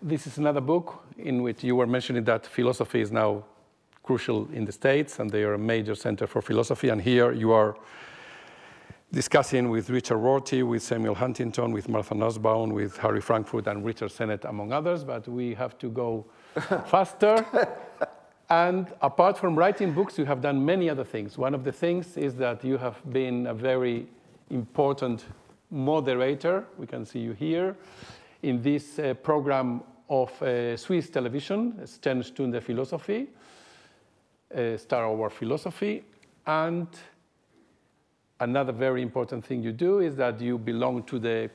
[0.00, 3.44] This is another book in which you were mentioning that philosophy is now
[4.02, 6.88] crucial in the States and they are a major center for philosophy.
[6.88, 7.76] And here you are
[9.12, 14.10] discussing with Richard Rorty, with Samuel Huntington, with Martha Nussbaum, with Harry Frankfurt, and Richard
[14.10, 15.04] Sennett, among others.
[15.04, 16.26] But we have to go
[16.86, 17.44] faster.
[18.50, 21.36] And apart from writing books, you have done many other things.
[21.36, 24.06] One of the things is that you have been a very
[24.50, 25.26] important
[25.70, 26.64] moderator.
[26.78, 27.76] We can see you here
[28.42, 33.28] in this uh, program of uh, Swiss television, Sternstunde Philosophie,
[34.54, 36.04] uh, Star Hour Philosophy.
[36.46, 36.86] And
[38.40, 41.50] another very important thing you do is that you belong to the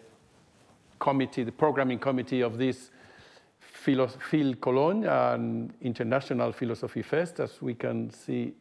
[0.99, 2.91] committee, the programming committee of this
[3.83, 8.53] Phil Cologne, an international philosophy fest, as we can see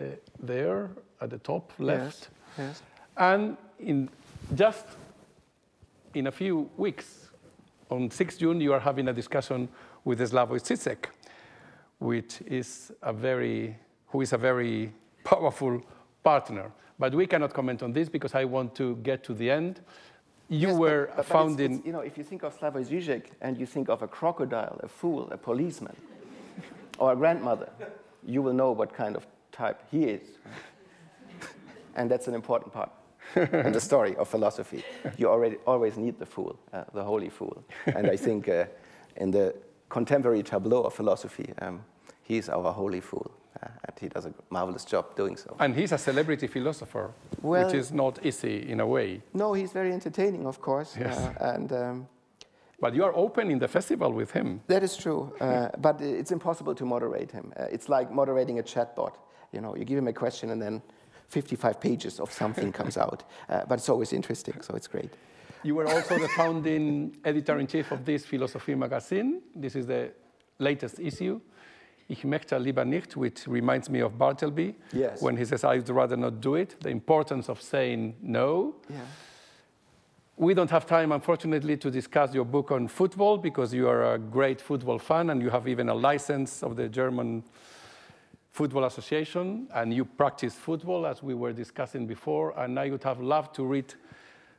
[0.00, 0.04] uh,
[0.42, 2.28] there at the top left.
[2.58, 2.82] Yes, yes.
[3.16, 4.08] And in
[4.54, 4.86] just
[6.14, 7.30] in a few weeks,
[7.90, 9.68] on 6 June, you are having a discussion
[10.04, 11.06] with Slavoj Zizek,
[11.98, 13.76] which is a very,
[14.08, 14.92] who is a very
[15.24, 15.82] powerful
[16.22, 16.70] partner.
[16.98, 19.80] But we cannot comment on this because I want to get to the end.
[20.54, 21.78] You yes, were but, but found it's, in.
[21.78, 24.78] It's, you know, if you think of Slavoj Žižek and you think of a crocodile,
[24.82, 25.96] a fool, a policeman,
[26.98, 27.70] or a grandmother,
[28.24, 30.22] you will know what kind of type he is.
[31.96, 32.90] and that's an important part
[33.34, 34.84] in the story of philosophy.
[35.18, 37.64] You already always need the fool, uh, the holy fool.
[37.86, 38.66] And I think uh,
[39.16, 39.56] in the
[39.88, 41.84] contemporary tableau of philosophy, um,
[42.22, 43.32] he's our holy fool.
[43.62, 45.56] Uh, and he does a marvelous job doing so.
[45.60, 47.12] And he's a celebrity philosopher,
[47.42, 49.22] well, which is not easy in a way.
[49.32, 50.96] No, he's very entertaining, of course.
[50.98, 51.16] Yes.
[51.16, 52.08] Uh, and um,
[52.80, 54.60] but you are open in the festival with him.
[54.66, 57.52] That is true, uh, but it's impossible to moderate him.
[57.56, 59.14] Uh, it's like moderating a chatbot.
[59.52, 60.82] You know, you give him a question and then
[61.28, 63.24] 55 pages of something comes out.
[63.48, 65.10] Uh, but it's always interesting, so it's great.
[65.62, 69.40] You were also the founding editor-in-chief of this Philosophy magazine.
[69.54, 70.12] This is the
[70.58, 71.40] latest issue.
[72.08, 75.22] Ich möchte lieber nicht, which reminds me of Bartleby, yes.
[75.22, 78.74] when he says, I'd rather not do it, the importance of saying no.
[78.90, 78.96] Yeah.
[80.36, 84.18] We don't have time, unfortunately, to discuss your book on football because you are a
[84.18, 87.44] great football fan and you have even a license of the German
[88.50, 92.52] Football Association and you practice football, as we were discussing before.
[92.58, 93.94] And I would have loved to read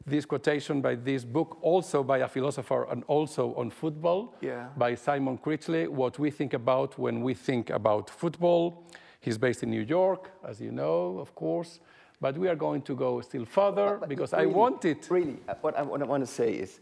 [0.05, 4.67] this quotation by this book, also by a philosopher and also on football, yeah.
[4.77, 8.83] by Simon Critchley, What We Think About When We Think About Football.
[9.19, 11.79] He's based in New York, as you know, of course.
[12.21, 15.07] But we are going to go still further but, because really, I want it.
[15.09, 16.79] Really, uh, what I, what I want to say is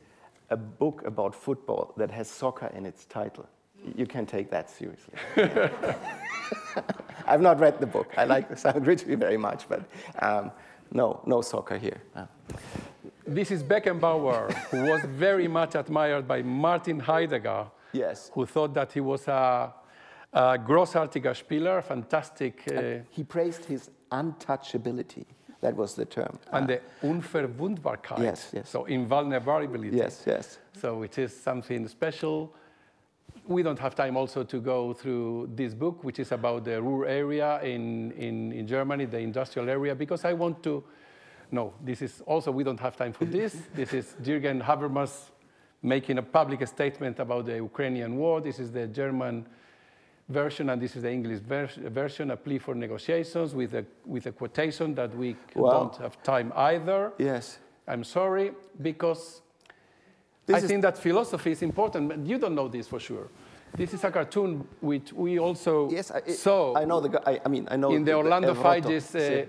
[0.49, 3.47] a book about football that has soccer in its title.
[3.95, 5.13] You can take that seriously.
[7.25, 8.13] I've not read the book.
[8.17, 9.83] I like Simon Critchley very much, but
[10.21, 10.51] um,
[10.91, 12.01] no, no soccer here.
[12.15, 12.25] Uh.
[13.25, 18.29] This is Beckenbauer, who was very much admired by Martin Heidegger, yes.
[18.33, 19.73] who thought that he was a,
[20.33, 22.63] a großartiger Spieler, fantastic.
[22.69, 25.25] Uh, he praised his untouchability.
[25.61, 26.37] That was the term.
[26.51, 28.19] And uh, the Unverwundbarkeit.
[28.19, 28.69] Yes, yes.
[28.69, 29.95] So invulnerability.
[29.95, 30.59] Yes, yes.
[30.77, 32.53] So it is something special.
[33.47, 37.05] We don't have time also to go through this book, which is about the Ruhr
[37.05, 40.83] area in, in, in Germany, the industrial area, because I want to
[41.53, 43.55] no, this is also, we don't have time for this.
[43.75, 45.29] this is Jürgen Habermas
[45.83, 48.41] making a public statement about the Ukrainian war.
[48.41, 49.45] This is the German
[50.29, 54.25] version, and this is the English ver version, a plea for negotiations with a, with
[54.25, 57.13] a quotation that we don't have time either.
[57.19, 57.59] Yes.
[57.87, 59.41] I'm sorry, because
[60.47, 63.27] this I think that philosophy is important, but you don't know this for sure.
[63.75, 66.75] This is a cartoon which we also yes, I, it, saw.
[66.75, 67.09] I know the.
[67.27, 69.45] I, I mean, I know in the, the Orlando Figes uh,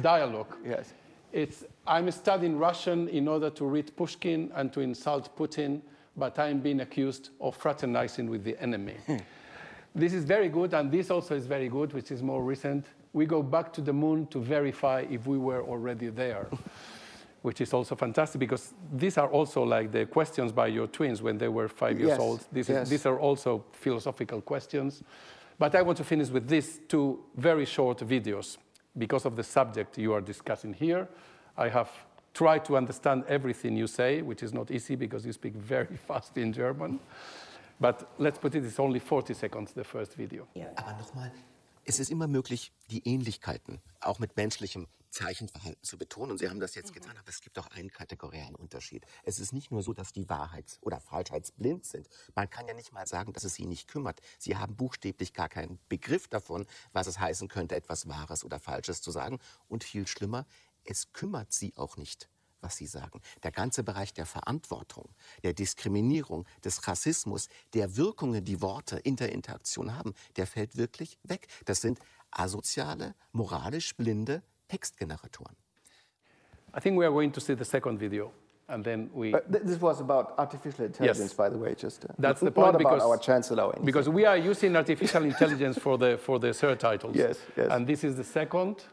[0.00, 0.56] dialogue.
[0.64, 0.92] Yes.
[1.32, 5.82] It's, I'm studying Russian in order to read Pushkin and to insult Putin,
[6.16, 8.94] but I'm being accused of fraternizing with the enemy.
[9.94, 12.86] This is very good, and this also is very good, which is more recent.
[13.12, 16.46] We go back to the moon to verify if we were already there,
[17.42, 21.38] which is also fantastic because these are also like the questions by your twins when
[21.38, 22.46] they were five years yes, old.
[22.52, 22.84] This yes.
[22.84, 25.02] is, these are also philosophical questions.
[25.58, 28.58] But I want to finish with these two very short videos
[28.96, 31.08] because of the subject you are discussing here.
[31.56, 31.90] I have
[32.34, 36.36] tried to understand everything you say, which is not easy because you speak very fast
[36.36, 37.00] in German.
[37.80, 40.46] But let's put it, it's only 40 seconds, the first video.
[40.76, 41.30] Aber nochmal,
[41.84, 46.32] es ist immer möglich, die Ähnlichkeiten auch mit menschlichem Zeichenverhalten zu betonen.
[46.32, 49.04] Und Sie haben das jetzt getan, aber es gibt auch einen kategorialen Unterschied.
[49.24, 52.08] Es ist nicht nur so, dass die Wahrheits- oder Falschheitsblind sind.
[52.34, 54.20] Man kann ja nicht mal sagen, dass es sie nicht kümmert.
[54.38, 59.02] Sie haben buchstäblich gar keinen Begriff davon, was es heißen könnte, etwas Wahres oder Falsches
[59.02, 59.38] zu sagen.
[59.68, 60.46] Und viel schlimmer,
[60.84, 62.28] es kümmert sie auch nicht
[62.60, 63.20] was Sie sagen.
[63.42, 69.32] Der ganze Bereich der Verantwortung, der Diskriminierung, des Rassismus, der Wirkungen, die Worte in der
[69.32, 71.46] Interaktion haben, der fällt wirklich weg.
[71.66, 75.56] Das sind asoziale, moralisch blinde Textgeneratoren.
[76.74, 78.32] I think we are going to see the second video.
[78.68, 79.32] And then we.
[79.32, 81.34] Th this was about artificial intelligence, yes.
[81.34, 81.74] by the way.
[81.74, 83.72] Just uh, that's the point not because, about our chancellor.
[83.82, 87.16] Because we are using artificial intelligence for the for the surtitles.
[87.24, 87.70] Yes, yes.
[87.70, 88.84] And this is the second.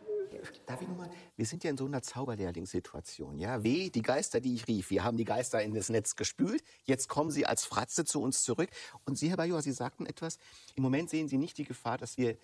[0.66, 1.10] Darf ich nochmal?
[1.36, 3.38] Wir sind ja in so einer Zauberlehrlingssituation.
[3.38, 4.90] Ja, weh, die Geister, die ich rief.
[4.90, 6.64] Wir haben die Geister in das Netz gespült.
[6.86, 8.70] Jetzt kommen sie als Fratze zu uns zurück.
[9.04, 10.38] Und Sie, Herr Bajor, Sie sagten etwas.
[10.76, 12.38] Im Moment sehen Sie nicht die Gefahr, dass wir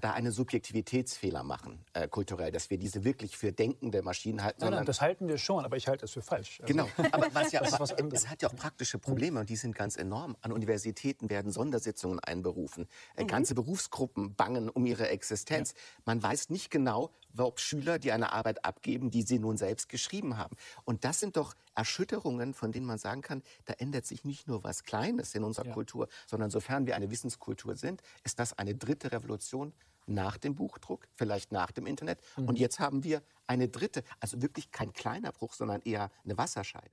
[0.00, 4.58] da einen Subjektivitätsfehler machen, äh, kulturell, dass wir diese wirklich für denkende Maschinen halten.
[4.60, 6.60] Nein, nein, das halten wir schon, aber ich halte es für falsch.
[6.60, 9.74] Also, genau, aber was ja, was es hat ja auch praktische Probleme und die sind
[9.74, 10.36] ganz enorm.
[10.40, 12.86] An Universitäten werden Sondersitzungen einberufen.
[13.16, 13.28] Äh, mhm.
[13.28, 15.74] Ganze Berufsgruppen bangen um ihre Existenz.
[16.04, 17.10] Man weiß nicht genau,
[17.44, 20.56] ob Schüler, die eine Arbeit abgeben, die sie nun selbst geschrieben haben.
[20.84, 24.64] Und das sind doch Erschütterungen, von denen man sagen kann, da ändert sich nicht nur
[24.64, 25.72] was Kleines in unserer ja.
[25.74, 29.72] Kultur, sondern sofern wir eine Wissenskultur sind, ist das eine dritte Revolution
[30.06, 32.20] nach dem Buchdruck, vielleicht nach dem Internet.
[32.36, 32.48] Mhm.
[32.48, 36.90] Und jetzt haben wir eine dritte, also wirklich kein kleiner Bruch, sondern eher eine Wasserscheide.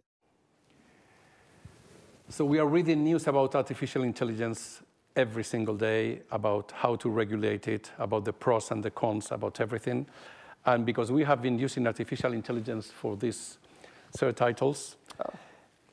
[2.29, 4.83] So we are reading news about artificial intelligence
[5.15, 9.59] every single day, about how to regulate it, about the pros and the cons, about
[9.59, 10.07] everything.
[10.65, 13.57] And because we have been using artificial intelligence for these
[14.35, 15.33] titles, oh.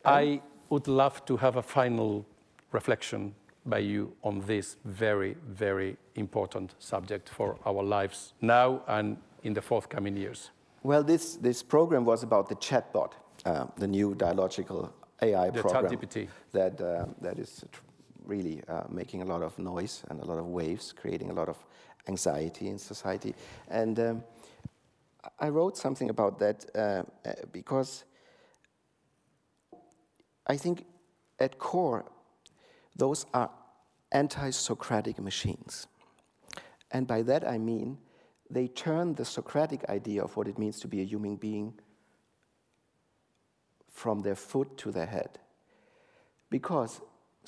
[0.05, 2.25] I would love to have a final
[2.73, 3.35] reflection
[3.67, 9.63] by you on this very, very important subject for our lives now and in the
[9.63, 10.51] forthcoming years?
[10.83, 13.13] Well, this, this program was about the chatbot,
[13.45, 14.93] uh, the new dialogical
[15.23, 15.99] AI the program
[16.53, 17.65] that, uh, that is
[18.31, 21.49] really uh, making a lot of noise and a lot of waves, creating a lot
[21.49, 21.59] of
[22.09, 23.35] anxiety in society.
[23.69, 24.25] And um,
[25.39, 28.05] I wrote something about that uh, uh, because
[30.47, 30.87] I think
[31.39, 32.05] at core,
[32.97, 33.51] those are
[34.13, 35.87] anti Socratic machines.
[36.91, 37.99] And by that I mean
[38.51, 41.75] they turn the Socratic idea of what it means to be a human being
[43.89, 45.39] from their foot to their head.
[46.49, 47.01] Because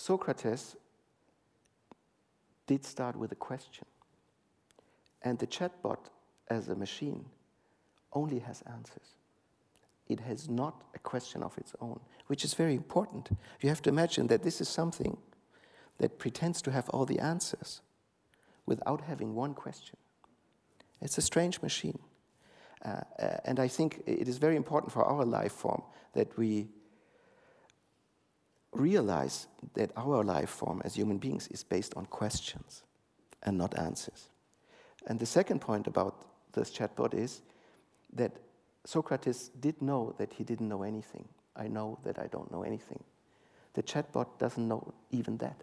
[0.02, 0.74] Socrates
[2.66, 3.86] did start with a question.
[5.22, 6.10] And the chatbot,
[6.48, 7.26] as a machine,
[8.12, 9.14] only has answers.
[10.08, 13.28] It has not a question of its own, which is very important.
[13.60, 15.18] You have to imagine that this is something
[15.98, 17.80] that pretends to have all the answers
[18.66, 19.98] without having one question.
[21.00, 22.00] It's a strange machine.
[22.84, 25.84] Uh, uh, and I think it is very important for our life form
[26.14, 26.70] that we
[28.72, 32.82] realize that our life form as human beings is based on questions
[33.42, 34.28] and not answers.
[35.06, 37.42] And the second point about this chatbot is
[38.14, 38.32] that
[38.84, 41.28] Socrates did know that he didn't know anything.
[41.54, 43.02] I know that I don't know anything.
[43.74, 45.62] The chatbot doesn't know even that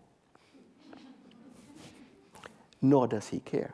[2.82, 3.74] nor does he care.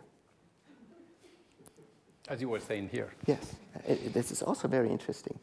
[2.27, 3.13] As you were saying here.
[3.27, 3.55] Yes,
[4.13, 5.37] this is also very interesting.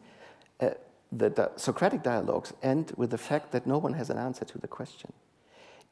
[0.60, 0.70] Uh,
[1.12, 4.68] the, Socratic dialogues end with the fact that no one has an answer to the
[4.68, 5.12] question.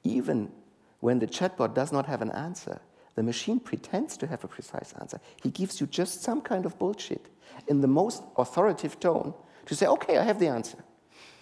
[0.02, 0.50] Even
[1.00, 2.80] when the chatbot does not have an answer,
[3.14, 5.20] the machine pretends to have a precise answer.
[5.42, 7.26] He gives you just some kind of bullshit
[7.68, 9.34] in the most authoritative tone
[9.66, 10.78] to say, okay, I have the answer.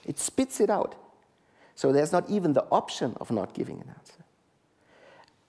[0.05, 0.96] It spits it out.
[1.74, 4.24] So there's not even the option of not giving an answer.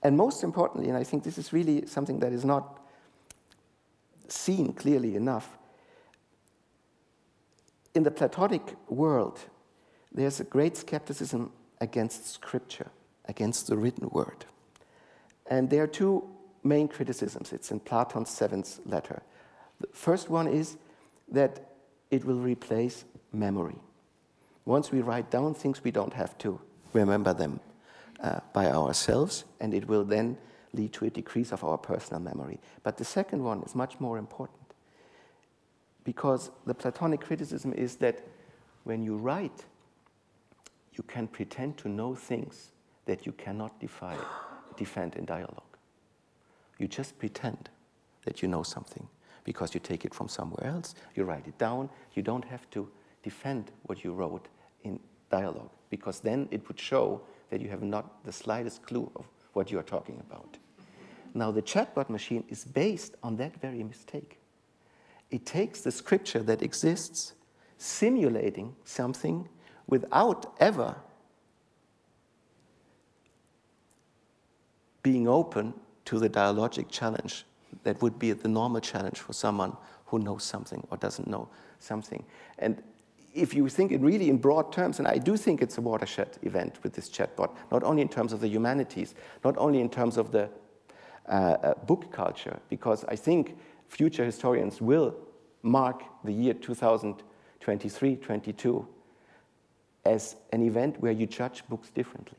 [0.03, 2.79] And most importantly, and I think this is really something that is not
[4.27, 5.57] seen clearly enough,
[7.99, 9.37] in the Platonic world,
[10.13, 11.51] there's a great skepticism
[11.81, 12.87] against scripture,
[13.25, 14.45] against the written word.
[15.47, 16.23] And there are two
[16.63, 17.51] main criticisms.
[17.51, 19.21] It's in Platon's seventh letter.
[19.81, 20.77] The first one is
[21.29, 21.59] that
[22.09, 23.03] it will replace
[23.33, 23.75] memory.
[24.63, 26.57] Once we write down things, we don't have to
[26.93, 27.59] remember them
[28.23, 30.37] uh, by ourselves, and it will then
[30.71, 32.61] lead to a decrease of our personal memory.
[32.81, 34.58] But the second one is much more important
[36.03, 38.25] because the Platonic criticism is that
[38.83, 39.65] when you write,
[40.93, 42.71] you can pretend to know things
[43.05, 44.15] that you cannot defy,
[44.77, 45.77] defend in dialogue.
[46.77, 47.69] You just pretend
[48.25, 49.07] that you know something
[49.43, 52.87] because you take it from somewhere else, you write it down, you don't have to
[53.23, 54.47] defend what you wrote
[54.83, 54.99] in
[55.29, 59.71] dialogue because then it would show that you have not the slightest clue of what
[59.71, 60.57] you are talking about.
[61.33, 64.38] Now, the chatbot machine is based on that very mistake.
[65.31, 67.33] It takes the scripture that exists,
[67.77, 69.47] simulating something
[69.87, 70.95] without ever
[75.01, 75.73] being open
[76.05, 77.45] to the dialogic challenge
[77.83, 79.75] that would be the normal challenge for someone
[80.07, 81.47] who knows something or doesn't know
[81.79, 82.23] something.
[82.57, 82.81] And
[83.33, 86.37] if you think it really in broad terms, and I do think it's a watershed
[86.41, 90.17] event with this chatbot, not only in terms of the humanities, not only in terms
[90.17, 90.49] of the
[91.27, 93.55] uh, uh, book culture, because I think
[93.89, 95.15] future historians will
[95.61, 98.87] mark the year 2023 22
[100.05, 102.37] as an event where you judge books differently.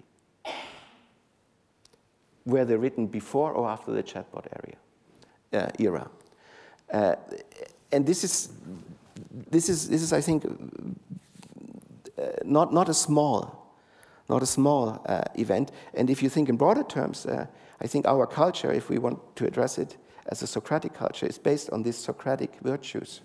[2.47, 6.11] Were they written before or after the chatbot area, uh, era?
[6.91, 7.17] Uh,
[7.93, 8.49] and this is,
[9.51, 13.75] this is, this is I think, uh, not, not a small,
[14.29, 15.71] not a small uh, event.
[15.95, 17.47] And if you think in broader terms, uh,
[17.81, 21.39] I think our culture, if we want to address it as a Socratic culture, is
[21.39, 23.21] based on these Socratic virtues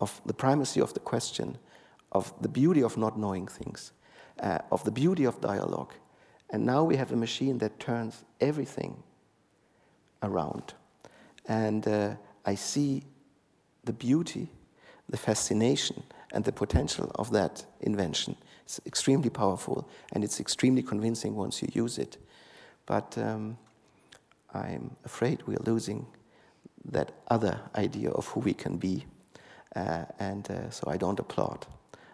[0.00, 1.58] of the primacy of the question,
[2.12, 3.92] of the beauty of not knowing things,
[4.40, 5.92] uh, of the beauty of dialogue.
[6.50, 9.02] And now we have a machine that turns everything
[10.22, 10.74] around.
[11.46, 12.14] And uh,
[12.44, 13.04] I see
[13.84, 14.48] the beauty,
[15.08, 16.02] the fascination,
[16.32, 18.36] and the potential of that invention.
[18.64, 22.18] It's extremely powerful and it's extremely convincing once you use it.
[22.84, 23.58] But um,
[24.56, 26.06] I'm afraid we're losing
[26.92, 29.04] that other idea of who we can be.
[29.74, 31.66] Uh, and uh, so I don't applaud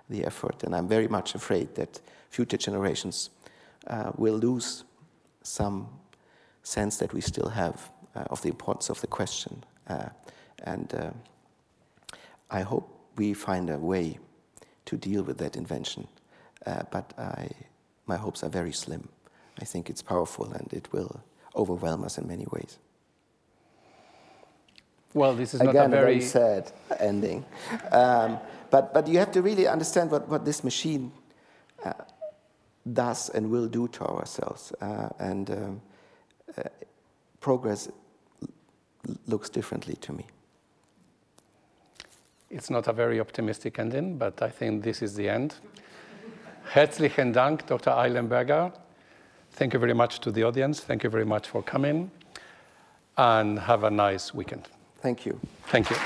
[0.09, 0.65] the effort.
[0.65, 2.01] And I'm very much afraid that
[2.31, 3.31] future generations
[3.87, 4.85] uh, will lose
[5.43, 5.89] some
[6.63, 9.65] sense that we still have uh, of the importance of the question.
[9.89, 10.09] Uh,
[10.65, 11.11] and uh,
[12.51, 14.19] I hope we find a way
[14.87, 16.09] to deal with that invention.
[16.65, 17.49] but I,
[18.07, 19.09] my hopes are very slim.
[19.61, 21.23] I think it's powerful and it will
[21.55, 22.79] overwhelm us in many ways.
[25.15, 26.05] Well, this is Again, not a very...
[26.05, 27.45] very sad ending.
[27.91, 28.39] Um,
[28.71, 31.13] but, but you have to really understand what, what this machine
[31.85, 31.93] uh,
[32.91, 34.73] does and will do to ourselves.
[34.81, 35.83] Uh, and um,
[36.57, 36.63] uh,
[37.41, 37.91] progress
[39.27, 40.27] looks differently to me.
[42.51, 45.55] It's not a very optimistic ending, but I think this is the end.
[46.65, 47.91] Herzlichen Dank, Dr.
[47.91, 48.73] Eilenberger.
[49.53, 50.81] Thank you very much to the audience.
[50.81, 52.11] Thank you very much for coming.
[53.17, 54.69] And have a nice weekend.
[55.01, 55.39] Thank you.
[55.69, 55.97] Thank you.